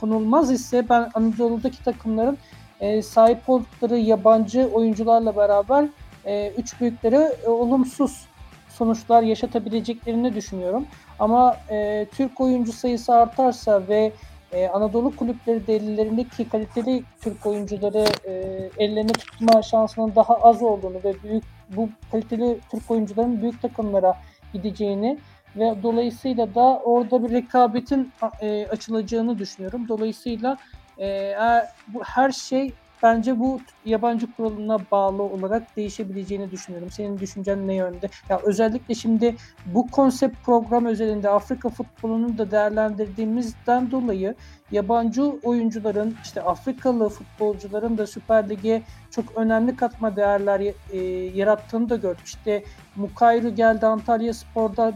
konulmaz 0.00 0.50
ise 0.50 0.88
ben 0.88 1.10
Anadolu'daki 1.14 1.84
takımların 1.84 2.38
e, 2.80 3.02
sahip 3.02 3.48
oldukları 3.48 3.96
yabancı 3.96 4.70
oyuncularla 4.72 5.36
beraber 5.36 5.88
e, 6.24 6.52
üç 6.58 6.80
büyüklere 6.80 7.36
e, 7.46 7.48
olumsuz 7.48 8.26
sonuçlar 8.68 9.22
yaşatabileceklerini 9.22 10.34
düşünüyorum. 10.34 10.86
Ama 11.18 11.56
e, 11.70 12.06
Türk 12.12 12.40
oyuncu 12.40 12.72
sayısı 12.72 13.14
artarsa 13.14 13.88
ve 13.88 14.12
e, 14.52 14.68
Anadolu 14.68 15.16
kulüpleri 15.16 15.66
delillerindeki 15.66 16.48
kaliteli 16.48 17.04
Türk 17.20 17.46
oyuncuları 17.46 18.04
e, 18.24 18.32
ellerine 18.78 19.12
tutma 19.12 19.62
şansının 19.62 20.14
daha 20.14 20.34
az 20.34 20.62
olduğunu 20.62 21.04
ve 21.04 21.14
büyük 21.22 21.44
bu 21.76 21.88
kaliteli 22.12 22.58
Türk 22.70 22.90
oyuncuların 22.90 23.42
büyük 23.42 23.62
takımlara 23.62 24.14
gideceğini 24.52 25.18
ve 25.56 25.74
dolayısıyla 25.82 26.54
da 26.54 26.80
orada 26.84 27.24
bir 27.24 27.30
rekabetin 27.30 28.12
e, 28.40 28.66
açılacağını 28.66 29.38
düşünüyorum. 29.38 29.88
Dolayısıyla 29.88 30.56
e, 30.98 31.34
her 32.02 32.30
şey 32.30 32.72
bence 33.02 33.38
bu 33.38 33.60
yabancı 33.84 34.32
kuralına 34.32 34.78
bağlı 34.90 35.22
olarak 35.22 35.76
değişebileceğini 35.76 36.50
düşünüyorum. 36.50 36.90
Senin 36.90 37.18
düşüncen 37.18 37.68
ne 37.68 37.74
yönde? 37.74 38.08
Ya 38.28 38.40
özellikle 38.44 38.94
şimdi 38.94 39.36
bu 39.66 39.90
konsept 39.90 40.36
program 40.44 40.86
özelinde 40.86 41.30
Afrika 41.30 41.68
futbolunu 41.68 42.38
da 42.38 42.50
değerlendirdiğimizden 42.50 43.90
dolayı 43.90 44.34
yabancı 44.72 45.22
oyuncuların 45.22 46.16
işte 46.24 46.42
Afrikalı 46.42 47.08
futbolcuların 47.08 47.98
da 47.98 48.06
Süper 48.06 48.48
Lig'e 48.48 48.82
çok 49.10 49.24
önemli 49.36 49.76
katma 49.76 50.16
değerler 50.16 50.60
e, 50.90 50.98
yarattığını 51.34 51.88
da 51.88 51.96
gördük. 51.96 52.26
İşte 52.26 52.64
Mukayru 52.96 53.54
geldi 53.54 53.86
Antalya 53.86 54.34
Spor'da 54.34 54.94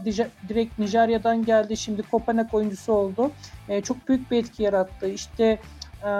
direkt 0.49 0.79
Nijerya'dan 0.79 1.45
geldi. 1.45 1.77
Şimdi 1.77 2.03
Kopenhag 2.03 2.53
oyuncusu 2.53 2.93
oldu. 2.93 3.31
E, 3.69 3.81
çok 3.81 4.07
büyük 4.07 4.31
bir 4.31 4.37
etki 4.37 4.63
yarattı. 4.63 5.07
İşte 5.07 5.59
e, 6.05 6.11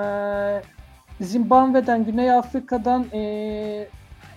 Zimbabwe'den, 1.21 2.05
Güney 2.05 2.31
Afrika'dan 2.31 3.05
e, 3.13 3.88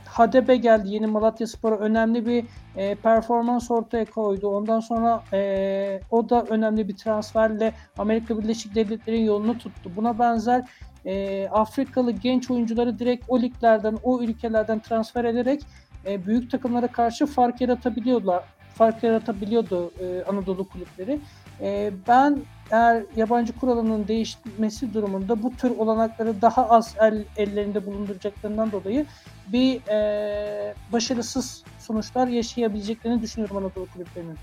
Hadebe 0.06 0.56
geldi. 0.56 0.88
Yeni 0.88 1.06
Malatya 1.06 1.46
Spor'a 1.46 1.76
önemli 1.76 2.26
bir 2.26 2.44
e, 2.76 2.94
performans 2.94 3.70
ortaya 3.70 4.04
koydu. 4.04 4.48
Ondan 4.48 4.80
sonra 4.80 5.22
e, 5.32 6.00
o 6.10 6.28
da 6.28 6.42
önemli 6.42 6.88
bir 6.88 6.96
transferle 6.96 7.72
Amerika 7.98 8.38
Birleşik 8.38 8.74
Devletleri'nin 8.74 9.24
yolunu 9.24 9.58
tuttu. 9.58 9.90
Buna 9.96 10.18
benzer 10.18 10.64
e, 11.06 11.48
Afrikalı 11.48 12.10
genç 12.10 12.50
oyuncuları 12.50 12.98
direkt 12.98 13.24
o 13.28 13.42
liglerden, 13.42 13.98
o 14.02 14.22
ülkelerden 14.22 14.80
transfer 14.80 15.24
ederek 15.24 15.62
e, 16.06 16.26
büyük 16.26 16.50
takımlara 16.50 16.86
karşı 16.86 17.26
fark 17.26 17.60
yaratabiliyorlar. 17.60 18.42
Fark 18.74 19.02
yaratabiliyordu 19.02 19.90
e, 20.00 20.24
Anadolu 20.24 20.68
kulüpleri. 20.68 21.20
E, 21.60 21.92
ben 22.08 22.38
eğer 22.70 23.02
yabancı 23.16 23.56
kuralının 23.56 24.08
değişmesi 24.08 24.94
durumunda 24.94 25.42
bu 25.42 25.56
tür 25.56 25.70
olanakları 25.70 26.42
daha 26.42 26.68
az 26.68 26.96
el, 27.00 27.24
ellerinde 27.36 27.86
bulunduracaklarından 27.86 28.72
dolayı 28.72 29.06
bir 29.52 29.80
e, 29.88 30.74
başarısız 30.92 31.64
sonuçlar 31.78 32.26
yaşayabileceklerini 32.26 33.22
düşünüyorum 33.22 33.56
Anadolu 33.56 33.86
kulüplerinin. 33.86 34.38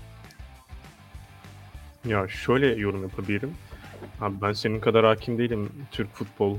Ya 2.04 2.28
şöyle 2.28 2.66
yorum 2.66 3.02
yapabilirim. 3.02 3.54
Abi 4.20 4.34
ben 4.42 4.52
senin 4.52 4.80
kadar 4.80 5.04
hakim 5.04 5.38
değilim 5.38 5.72
Türk 5.90 6.14
futbol 6.14 6.58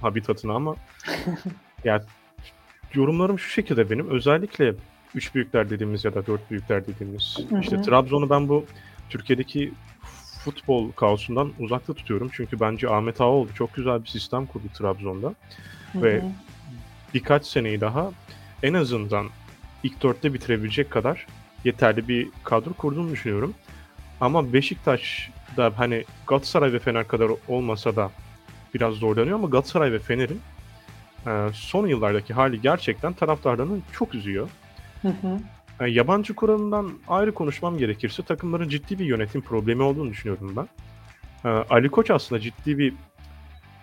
habitatına 0.00 0.54
ama 0.54 0.76
ya 1.84 2.04
yorumlarım 2.94 3.38
şu 3.38 3.50
şekilde 3.50 3.90
benim. 3.90 4.10
Özellikle 4.10 4.74
üç 5.14 5.34
büyükler 5.34 5.70
dediğimiz 5.70 6.04
ya 6.04 6.14
da 6.14 6.26
dört 6.26 6.50
büyükler 6.50 6.86
dediğimiz. 6.86 7.38
Hı 7.48 7.56
hı. 7.56 7.60
işte 7.60 7.82
Trabzon'u 7.82 8.30
ben 8.30 8.48
bu 8.48 8.64
Türkiye'deki 9.10 9.72
futbol 10.44 10.92
kaosundan 10.92 11.52
uzakta 11.58 11.94
tutuyorum. 11.94 12.30
Çünkü 12.32 12.60
bence 12.60 12.90
Ahmet 12.90 13.20
Ağaoğlu 13.20 13.54
çok 13.54 13.74
güzel 13.74 14.04
bir 14.04 14.08
sistem 14.08 14.46
kurdu 14.46 14.64
Trabzon'da. 14.74 15.34
Hı 15.92 15.98
hı. 15.98 16.02
Ve 16.02 16.22
birkaç 17.14 17.46
seneyi 17.46 17.80
daha 17.80 18.10
en 18.62 18.74
azından 18.74 19.26
ilk 19.82 20.02
dörtte 20.02 20.34
bitirebilecek 20.34 20.90
kadar 20.90 21.26
yeterli 21.64 22.08
bir 22.08 22.28
kadro 22.44 22.72
kurduğunu 22.72 23.10
düşünüyorum. 23.10 23.54
Ama 24.20 24.52
Beşiktaş 24.52 25.30
da 25.56 25.72
hani 25.76 26.04
Galatasaray 26.26 26.72
ve 26.72 26.78
Fener 26.78 27.08
kadar 27.08 27.30
olmasa 27.48 27.96
da 27.96 28.10
biraz 28.74 28.94
zorlanıyor 28.94 29.38
ama 29.38 29.48
Galatasaray 29.48 29.92
ve 29.92 29.98
Fener'in 29.98 30.40
e, 31.26 31.48
son 31.52 31.86
yıllardaki 31.86 32.34
hali 32.34 32.60
gerçekten 32.60 33.12
taraftarlarını 33.12 33.78
çok 33.92 34.14
üzüyor. 34.14 34.48
Hı 35.02 35.08
hı. 35.08 35.38
Yani 35.80 35.94
yabancı 35.94 36.34
kuralından 36.34 36.92
ayrı 37.08 37.34
konuşmam 37.34 37.78
gerekirse 37.78 38.22
takımların 38.22 38.68
ciddi 38.68 38.98
bir 38.98 39.04
yönetim 39.04 39.40
problemi 39.40 39.82
olduğunu 39.82 40.10
düşünüyorum 40.10 40.56
ben. 40.56 40.68
E, 41.44 41.48
Ali 41.48 41.88
Koç 41.88 42.10
aslında 42.10 42.40
ciddi 42.40 42.78
bir 42.78 42.94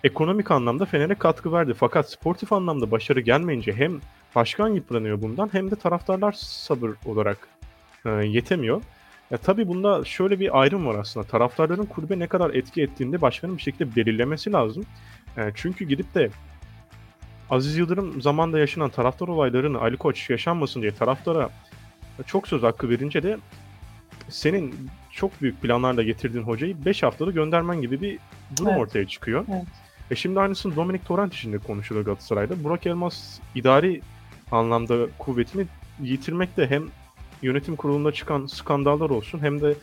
ekonomik 0.04 0.50
anlamda 0.50 0.84
Fener'e 0.84 1.14
katkı 1.14 1.52
verdi. 1.52 1.74
Fakat 1.74 2.10
sportif 2.10 2.52
anlamda 2.52 2.90
başarı 2.90 3.20
gelmeyince 3.20 3.72
hem 3.72 4.00
başkan 4.34 4.68
yıpranıyor 4.68 5.22
bundan 5.22 5.48
hem 5.52 5.70
de 5.70 5.76
taraftarlar 5.76 6.32
sabır 6.32 6.90
olarak 7.06 7.48
e, 8.06 8.10
yetemiyor. 8.10 8.82
Ya 9.30 9.38
tabii 9.38 9.68
bunda 9.68 10.04
şöyle 10.04 10.40
bir 10.40 10.60
ayrım 10.60 10.86
var 10.86 10.94
aslında. 10.94 11.26
Taraftarların 11.26 11.86
kulübe 11.86 12.18
ne 12.18 12.26
kadar 12.26 12.54
etki 12.54 12.82
ettiğinde 12.82 13.20
başkanın 13.20 13.56
bir 13.56 13.62
şekilde 13.62 13.96
belirlemesi 13.96 14.52
lazım. 14.52 14.84
E, 15.36 15.52
çünkü 15.54 15.84
gidip 15.84 16.14
de 16.14 16.30
Aziz 17.50 17.76
Yıldırım 17.76 18.22
zamanda 18.22 18.58
yaşanan 18.58 18.90
taraftar 18.90 19.28
olaylarını 19.28 19.80
Ali 19.80 19.96
Koç 19.96 20.30
yaşanmasın 20.30 20.82
diye 20.82 20.94
taraftara 20.94 21.50
çok 22.26 22.48
söz 22.48 22.62
hakkı 22.62 22.90
verince 22.90 23.22
de 23.22 23.38
senin 24.28 24.74
çok 25.10 25.42
büyük 25.42 25.62
planlarla 25.62 26.02
getirdiğin 26.02 26.44
hocayı 26.44 26.84
5 26.84 27.02
haftada 27.02 27.30
göndermen 27.30 27.80
gibi 27.80 28.00
bir 28.00 28.18
durum 28.56 28.70
evet. 28.70 28.80
ortaya 28.80 29.06
çıkıyor. 29.08 29.44
Evet. 29.52 29.66
E 30.10 30.14
şimdi 30.14 30.40
aynısını 30.40 30.76
Dominic 30.76 31.04
Torrent 31.04 31.34
için 31.34 31.52
de 31.52 31.58
konuşuluyor 31.58 32.04
Galatasaray'da. 32.06 32.64
Burak 32.64 32.86
Elmas 32.86 33.38
idari 33.54 34.00
anlamda 34.52 35.06
kuvvetini 35.18 35.66
yitirmekte 36.02 36.66
hem 36.70 36.84
yönetim 37.42 37.76
kurulunda 37.76 38.12
çıkan 38.12 38.46
skandallar 38.46 39.10
olsun 39.10 39.38
hem 39.38 39.60
de 39.60 39.74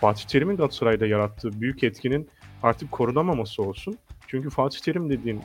Fatih 0.00 0.24
Terim'in 0.24 0.56
Galatasaray'da 0.56 1.06
yarattığı 1.06 1.60
büyük 1.60 1.84
etkinin 1.84 2.28
artık 2.62 2.92
korunamaması 2.92 3.62
olsun. 3.62 3.98
Çünkü 4.26 4.50
Fatih 4.50 4.78
Terim 4.78 5.10
dediğim 5.10 5.40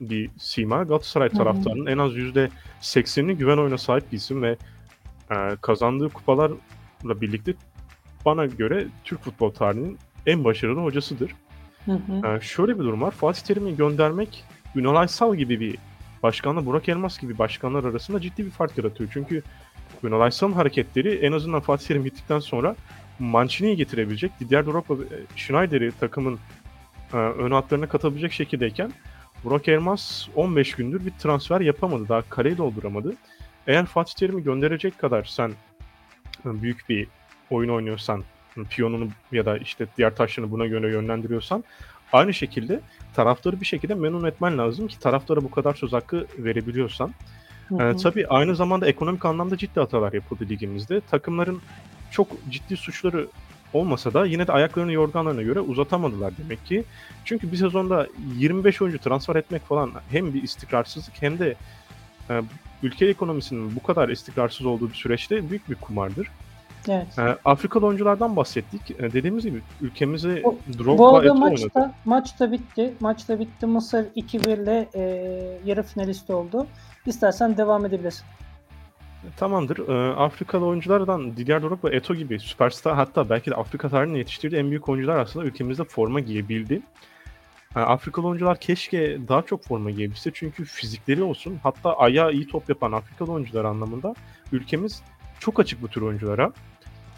bir 0.00 0.30
sima 0.38 0.82
Galatasaray 0.82 1.28
taraftarının 1.28 1.86
en 1.86 1.98
az 1.98 2.12
%80'ini 2.12 3.32
güven 3.32 3.58
oyuna 3.58 3.78
sahip 3.78 4.12
bir 4.12 4.16
isim 4.16 4.42
ve 4.42 4.56
e, 5.30 5.56
kazandığı 5.60 6.08
kupalarla 6.08 6.56
birlikte 7.04 7.54
bana 8.24 8.46
göre 8.46 8.86
Türk 9.04 9.20
futbol 9.20 9.50
tarihinin 9.50 9.98
en 10.26 10.44
başarılı 10.44 10.80
hocasıdır. 10.80 11.34
Hı 11.84 11.92
hı. 11.92 12.26
E, 12.26 12.40
şöyle 12.40 12.78
bir 12.78 12.84
durum 12.84 13.02
var. 13.02 13.10
Fatih 13.10 13.42
Terim'i 13.42 13.76
göndermek 13.76 14.44
Ünal 14.76 14.96
Aysal 14.96 15.34
gibi 15.34 15.60
bir 15.60 15.78
başkanla 16.22 16.66
Burak 16.66 16.88
Elmas 16.88 17.18
gibi 17.18 17.38
başkanlar 17.38 17.84
arasında 17.84 18.20
ciddi 18.20 18.46
bir 18.46 18.50
fark 18.50 18.78
yaratıyor. 18.78 19.10
Çünkü 19.12 19.42
Ünal 20.02 20.20
Aysal'ın 20.20 20.52
hareketleri 20.52 21.14
en 21.14 21.32
azından 21.32 21.60
Fatih 21.60 21.86
Terim 21.86 22.04
gittikten 22.04 22.38
sonra 22.38 22.76
Mancini'yi 23.18 23.76
getirebilecek, 23.76 24.40
Didier 24.40 24.66
Drogba 24.66 24.98
ve 24.98 25.04
Schneider'i 25.36 25.92
takımın 26.00 26.38
e, 27.12 27.16
ön 27.16 27.50
hatlarına 27.50 27.88
katabilecek 27.88 28.32
şekildeyken 28.32 28.92
Burak 29.44 29.68
Elmas 29.68 30.28
15 30.34 30.74
gündür 30.74 31.06
bir 31.06 31.10
transfer 31.10 31.60
yapamadı. 31.60 32.08
Daha 32.08 32.22
kareyi 32.22 32.58
dolduramadı. 32.58 33.14
Eğer 33.66 33.86
Fatih 33.86 34.14
Terim'i 34.14 34.42
gönderecek 34.42 34.98
kadar 34.98 35.24
sen 35.24 35.52
büyük 36.44 36.88
bir 36.88 37.06
oyun 37.50 37.68
oynuyorsan, 37.68 38.24
piyonunu 38.70 39.08
ya 39.32 39.46
da 39.46 39.58
işte 39.58 39.86
diğer 39.96 40.16
taşlarını 40.16 40.50
buna 40.50 40.66
göre 40.66 40.90
yönlendiriyorsan 40.90 41.64
Aynı 42.12 42.34
şekilde 42.34 42.80
taraftarı 43.14 43.60
bir 43.60 43.66
şekilde 43.66 43.94
memnun 43.94 44.24
etmen 44.24 44.58
lazım 44.58 44.88
ki 44.88 44.98
taraftara 44.98 45.44
bu 45.44 45.50
kadar 45.50 45.74
söz 45.74 45.92
hakkı 45.92 46.26
verebiliyorsan. 46.38 47.14
Hı 47.68 47.74
hı. 47.74 47.96
tabii 47.96 48.26
aynı 48.26 48.56
zamanda 48.56 48.86
ekonomik 48.86 49.24
anlamda 49.24 49.56
ciddi 49.56 49.80
hatalar 49.80 50.12
yapıldı 50.12 50.46
ligimizde. 50.48 51.00
Takımların 51.00 51.60
çok 52.10 52.28
ciddi 52.50 52.76
suçları 52.76 53.26
olmasa 53.72 54.14
da 54.14 54.26
yine 54.26 54.46
de 54.46 54.52
ayaklarını 54.52 54.92
yorganlarına 54.92 55.42
göre 55.42 55.60
uzatamadılar 55.60 56.32
demek 56.44 56.66
ki. 56.66 56.84
Çünkü 57.24 57.52
bir 57.52 57.56
sezonda 57.56 58.06
25 58.36 58.82
oyuncu 58.82 58.98
transfer 58.98 59.36
etmek 59.36 59.62
falan 59.62 59.90
hem 60.10 60.34
bir 60.34 60.42
istikrarsızlık 60.42 61.22
hem 61.22 61.38
de 61.38 61.54
ülke 62.82 63.06
ekonomisinin 63.06 63.76
bu 63.76 63.82
kadar 63.82 64.08
istikrarsız 64.08 64.66
olduğu 64.66 64.88
bir 64.88 64.94
süreçte 64.94 65.50
büyük 65.50 65.70
bir 65.70 65.74
kumardır. 65.74 66.28
Evet. 66.88 67.06
Eee, 67.18 67.36
Afrikalı 67.44 67.86
oyunculardan 67.86 68.36
bahsettik. 68.36 68.90
Eee, 68.90 69.12
dediğimiz 69.12 69.44
gibi 69.44 69.60
ülkemize 69.80 70.42
Bu- 70.44 70.58
Drogba, 70.78 70.98
Bu 70.98 71.08
arada 71.16 71.26
Eto'o 71.26 71.38
maç 71.38 71.58
oynadı. 71.60 71.74
da, 71.74 71.92
maç 72.04 72.40
da 72.40 72.52
bitti. 72.52 72.94
Maç 73.00 73.28
da 73.28 73.38
bitti. 73.40 73.66
Mısır 73.66 74.06
2-1 74.16 74.58
ile 74.58 74.88
e, 74.94 75.00
yarı 75.64 75.82
finalist 75.82 76.30
oldu. 76.30 76.66
İstersen 77.06 77.56
devam 77.56 77.86
edebilirsin. 77.86 78.24
Tamamdır. 79.36 79.88
Eee, 79.88 80.14
Afrikalı 80.16 80.66
oyunculardan 80.66 81.36
Didier 81.36 81.62
Drogba, 81.62 81.90
Eto'o 81.90 82.16
gibi 82.16 82.40
süperstar 82.40 82.94
hatta 82.94 83.30
belki 83.30 83.50
de 83.50 83.54
Afrika 83.54 83.88
tarihinin 83.88 84.18
yetiştirdiği 84.18 84.60
en 84.60 84.68
büyük 84.70 84.88
oyuncular 84.88 85.16
aslında 85.18 85.46
ülkemizde 85.46 85.84
forma 85.84 86.20
giyebildi. 86.20 86.82
Eee, 87.76 87.82
Afrikalı 87.82 88.26
oyuncular 88.26 88.60
keşke 88.60 89.18
daha 89.28 89.42
çok 89.42 89.64
forma 89.64 89.90
giyebilse 89.90 90.30
çünkü 90.34 90.64
fizikleri 90.64 91.22
olsun 91.22 91.58
hatta 91.62 91.96
ayağı 91.98 92.32
iyi 92.32 92.46
top 92.46 92.68
yapan 92.68 92.92
Afrikalı 92.92 93.32
oyuncular 93.32 93.64
anlamında 93.64 94.14
ülkemiz 94.52 95.02
çok 95.40 95.60
açık 95.60 95.82
bu 95.82 95.88
tür 95.88 96.02
oyunculara. 96.02 96.52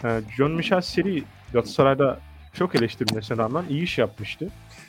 Eee, 0.05 0.21
John 0.37 0.51
Michel 0.51 0.81
Seri 0.81 1.23
Galatasaray'da 1.53 2.21
çok 2.53 2.75
eleştirilmesine 2.75 3.37
rağmen 3.37 3.65
iyi 3.71 3.83
iş 3.83 3.99
yapmıştı 3.99 4.49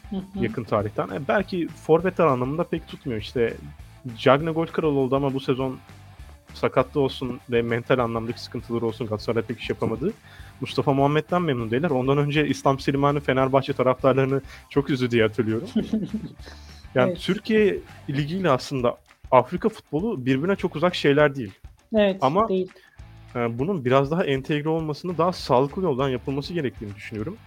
Hı 0.09 0.15
hı. 0.15 0.43
yakın 0.43 0.63
tarihten. 0.63 1.09
E, 1.09 1.27
belki 1.27 1.67
forvetler 1.67 2.25
anlamında 2.25 2.63
pek 2.63 2.87
tutmuyor. 2.87 3.21
İşte 3.21 3.53
Cagne 4.17 4.51
gol 4.51 4.65
kralı 4.65 4.99
oldu 4.99 5.15
ama 5.15 5.33
bu 5.33 5.39
sezon 5.39 5.77
sakatlığı 6.53 7.01
olsun 7.01 7.39
ve 7.49 7.61
mental 7.61 7.99
anlamdaki 7.99 8.41
sıkıntıları 8.41 8.85
olsun 8.85 9.07
Galatasaray 9.07 9.43
pek 9.43 9.59
iş 9.59 9.69
yapamadı. 9.69 10.13
Mustafa 10.61 10.93
Muhammed'den 10.93 11.41
memnun 11.41 11.71
değiller. 11.71 11.89
Ondan 11.89 12.17
önce 12.17 12.47
İslam 12.47 12.79
Slimani 12.79 13.19
Fenerbahçe 13.19 13.73
taraftarlarını 13.73 14.41
çok 14.69 14.89
üzdü 14.89 15.11
diye 15.11 15.23
hatırlıyorum. 15.23 15.67
Yani 16.95 17.09
Evet. 17.09 17.21
Türkiye 17.21 17.77
ligiyle 18.09 18.49
aslında 18.49 18.97
Afrika 19.31 19.69
futbolu 19.69 20.25
birbirine 20.25 20.55
çok 20.55 20.75
uzak 20.75 20.95
şeyler 20.95 21.35
değil. 21.35 21.51
Evet. 21.95 22.17
Ama- 22.21 22.49
değil. 22.49 22.71
Ee, 23.35 23.59
bunun 23.59 23.85
biraz 23.85 24.11
daha 24.11 24.23
entegre 24.25 24.69
olmasını 24.69 25.17
daha 25.17 25.33
sağlıklı 25.33 25.83
yoldan 25.83 26.09
yapılması 26.09 26.53
gerektiğini 26.53 26.95
düşünüyorum. 26.95 27.37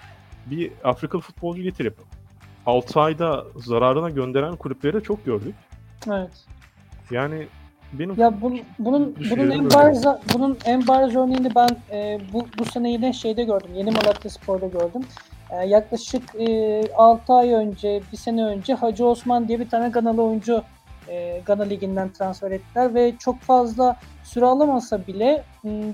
Bir 0.46 0.70
Afrikalı 0.84 1.20
futbolcu 1.20 1.62
getirip 1.62 1.94
6 2.66 3.00
ayda 3.00 3.46
zararına 3.56 4.10
gönderen 4.10 4.56
kulüpleri 4.56 4.92
de 4.94 5.00
çok 5.00 5.24
gördük. 5.24 5.54
Evet. 6.08 6.30
Yani 7.10 7.46
benim 7.92 8.20
Ya 8.20 8.40
bunun 8.40 8.60
bunun 8.78 9.02
bunun 9.02 9.16
Düşünüyorum 9.16 9.52
en 9.52 9.70
bariz 9.70 10.04
bunun 10.34 10.58
en 10.64 10.86
bariz 10.86 11.16
örneğini 11.16 11.54
ben 11.54 11.68
e, 11.92 12.18
bu 12.32 12.46
bu 12.58 12.64
sene 12.64 12.90
yine 12.90 13.12
şeyde 13.12 13.44
gördüm. 13.44 13.70
Yeni 13.74 13.90
Malatya 13.90 14.30
Spor'da 14.30 14.66
gördüm. 14.66 15.02
E, 15.50 15.66
yaklaşık 15.66 16.34
e, 16.34 16.82
6 16.94 17.32
ay 17.32 17.52
önce, 17.52 18.00
bir 18.12 18.16
sene 18.16 18.44
önce 18.44 18.74
Hacı 18.74 19.06
Osman 19.06 19.48
diye 19.48 19.60
bir 19.60 19.68
tane 19.68 19.88
Ganalı 19.88 20.22
oyuncu 20.22 20.62
e, 21.08 21.42
Gana 21.46 21.62
Ligi'nden 21.62 22.08
transfer 22.08 22.50
ettiler 22.50 22.94
ve 22.94 23.12
çok 23.18 23.40
fazla 23.40 23.96
süre 24.24 24.44
alamasa 24.44 25.06
bile 25.06 25.42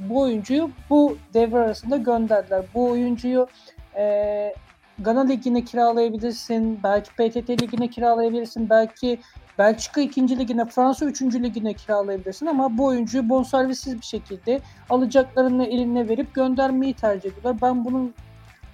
bu 0.09 0.21
oyuncuyu 0.21 0.71
bu 0.91 1.17
devre 1.35 1.59
arasında 1.59 1.97
gönderdiler. 1.97 2.65
Bu 2.75 2.91
oyuncuyu 2.91 3.47
e, 3.97 4.55
Gana 4.99 5.25
Ligi'ne 5.25 5.65
kiralayabilirsin, 5.65 6.81
belki 6.83 7.11
PTT 7.11 7.51
Ligi'ne 7.63 7.89
kiralayabilirsin, 7.89 8.71
belki 8.71 9.19
Belçika 9.59 10.01
2. 10.01 10.39
ligine, 10.39 10.65
Fransa 10.65 11.07
3. 11.07 11.23
ligine 11.23 11.75
kiralayabilirsin 11.75 12.47
ama 12.47 12.79
bu 12.79 12.85
oyuncuyu 12.85 13.29
bonservissiz 13.29 13.97
bir 13.97 14.07
şekilde 14.07 14.61
alacaklarını 14.91 15.67
eline 15.67 16.09
verip 16.09 16.35
göndermeyi 16.35 16.95
tercih 16.95 17.31
ediyorlar. 17.31 17.57
Ben 17.63 17.85
bunun 17.85 18.15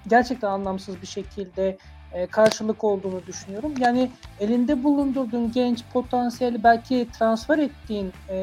gerçekten 0.09 0.49
anlamsız 0.49 1.03
bir 1.03 1.07
şekilde 1.07 1.78
e, 2.15 2.27
karşılık 2.27 2.85
olduğunu 2.85 3.27
düşünüyorum. 3.27 3.75
Yani 3.79 4.11
elinde 4.41 4.85
bulundurduğun 4.85 5.53
genç 5.53 5.85
potansiyeli 5.93 6.65
belki 6.65 7.07
transfer 7.19 7.59
ettiğin, 7.59 8.13
e, 8.29 8.37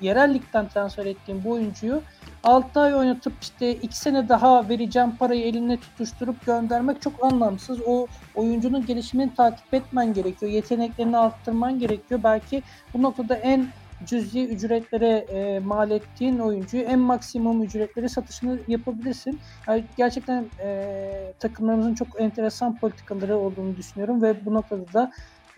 yerel 0.00 0.34
ligden 0.34 0.68
transfer 0.68 1.06
ettiğin 1.06 1.44
bu 1.44 1.50
oyuncuyu 1.50 2.02
6 2.44 2.80
ay 2.80 2.94
oynatıp 2.94 3.32
işte 3.42 3.74
2 3.74 3.96
sene 3.96 4.28
daha 4.28 4.68
vereceğim 4.68 5.16
parayı 5.16 5.44
eline 5.44 5.76
tutuşturup 5.76 6.46
göndermek 6.46 7.02
çok 7.02 7.24
anlamsız. 7.24 7.78
O 7.86 8.06
oyuncunun 8.34 8.86
gelişimini 8.86 9.34
takip 9.34 9.74
etmen 9.74 10.14
gerekiyor. 10.14 10.52
Yeteneklerini 10.52 11.18
arttırman 11.18 11.78
gerekiyor. 11.78 12.20
Belki 12.24 12.62
bu 12.94 13.02
noktada 13.02 13.34
en 13.34 13.66
cüzi 14.06 14.44
ücretlere 14.46 15.08
e, 15.08 15.58
mal 15.58 15.90
ettiğin 15.90 16.38
oyuncuyu 16.38 16.82
en 16.82 16.98
maksimum 16.98 17.62
ücretlere 17.62 18.08
satışını 18.08 18.58
yapabilirsin. 18.68 19.40
Yani 19.68 19.84
gerçekten 19.96 20.46
e, 20.62 21.32
takımlarımızın 21.38 21.94
çok 21.94 22.20
enteresan 22.20 22.76
politikaları 22.76 23.36
olduğunu 23.36 23.76
düşünüyorum 23.76 24.22
ve 24.22 24.44
bu 24.46 24.54
noktada 24.54 24.92
da 24.92 25.12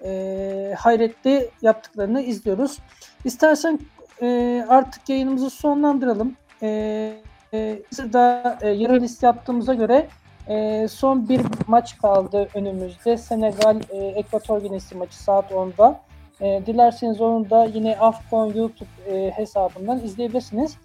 e, 0.05 0.75
hayretli 0.79 1.51
yaptıklarını 1.63 2.23
izliyoruz. 2.23 2.79
İstersen 3.25 3.79
e, 4.23 4.65
artık 4.69 5.09
yayınımızı 5.09 5.51
sonlandıralım. 5.51 6.37
E, 6.63 6.69
e, 7.55 7.83
Mısır'da 7.91 8.59
e, 8.61 8.69
yarı 8.69 9.01
list 9.01 9.23
yaptığımıza 9.23 9.75
göre 9.75 10.09
e, 10.49 10.89
son 10.89 11.29
bir 11.29 11.41
maç 11.67 11.99
kaldı 11.99 12.49
önümüzde. 12.55 13.17
Senegal 13.17 13.81
e, 13.91 14.25
Ginesi 14.63 14.95
maçı 14.95 15.23
saat 15.23 15.51
10'da. 15.51 16.01
E, 16.41 16.63
dilerseniz 16.67 17.21
onu 17.21 17.51
da 17.51 17.65
yine 17.65 17.97
Afcon 17.97 18.47
YouTube 18.55 18.89
e, 19.11 19.31
hesabından 19.31 20.01
izleyebilirsiniz. 20.05 20.77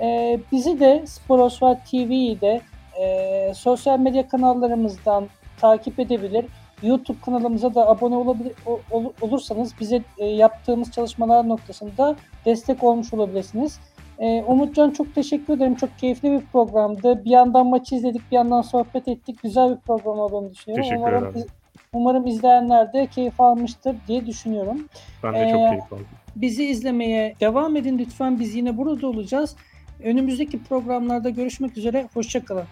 E, 0.00 0.38
bizi 0.52 0.80
de 0.80 1.02
Sporosvar 1.06 1.84
TV'yi 1.84 2.40
de 2.40 2.60
e, 3.00 3.54
sosyal 3.54 3.98
medya 3.98 4.28
kanallarımızdan 4.28 5.26
takip 5.60 6.00
edebilir. 6.00 6.46
YouTube 6.82 7.18
kanalımıza 7.24 7.74
da 7.74 7.88
abone 7.88 8.16
olabilir, 8.16 8.52
ol- 8.66 8.78
ol- 8.90 9.12
olursanız 9.20 9.74
bize 9.80 10.02
e, 10.18 10.24
yaptığımız 10.26 10.92
çalışmalar 10.92 11.48
noktasında 11.48 12.16
destek 12.44 12.84
olmuş 12.84 13.14
olabilirsiniz. 13.14 13.80
E, 14.18 14.42
Umutcan 14.42 14.90
çok 14.90 15.14
teşekkür 15.14 15.56
ederim. 15.56 15.74
Çok 15.74 15.98
keyifli 15.98 16.30
bir 16.32 16.40
programdı. 16.40 17.24
Bir 17.24 17.30
yandan 17.30 17.66
maçı 17.66 17.94
izledik, 17.94 18.22
bir 18.30 18.36
yandan 18.36 18.62
sohbet 18.62 19.08
ettik. 19.08 19.42
Güzel 19.42 19.70
bir 19.70 19.76
program 19.76 20.18
olduğunu 20.18 20.50
düşünüyorum. 20.50 20.82
Teşekkür 20.82 21.00
umarım, 21.00 21.26
ederim. 21.26 21.46
Umarım 21.92 22.26
izleyenler 22.26 22.92
de 22.92 23.06
keyif 23.06 23.40
almıştır 23.40 23.96
diye 24.08 24.26
düşünüyorum. 24.26 24.88
ben 25.22 25.34
de 25.34 25.38
Ee, 25.38 25.50
çok 25.50 25.68
keyif 25.68 25.92
aldım. 25.92 26.06
Bizi 26.36 26.64
izlemeye 26.64 27.34
devam 27.40 27.76
edin 27.76 27.98
lütfen. 27.98 28.40
Biz 28.40 28.54
yine 28.54 28.76
burada 28.76 29.06
olacağız. 29.06 29.56
Önümüzdeki 30.04 30.62
programlarda 30.62 31.30
görüşmek 31.30 31.76
üzere. 31.78 32.08
Hoşçakalın. 32.14 32.64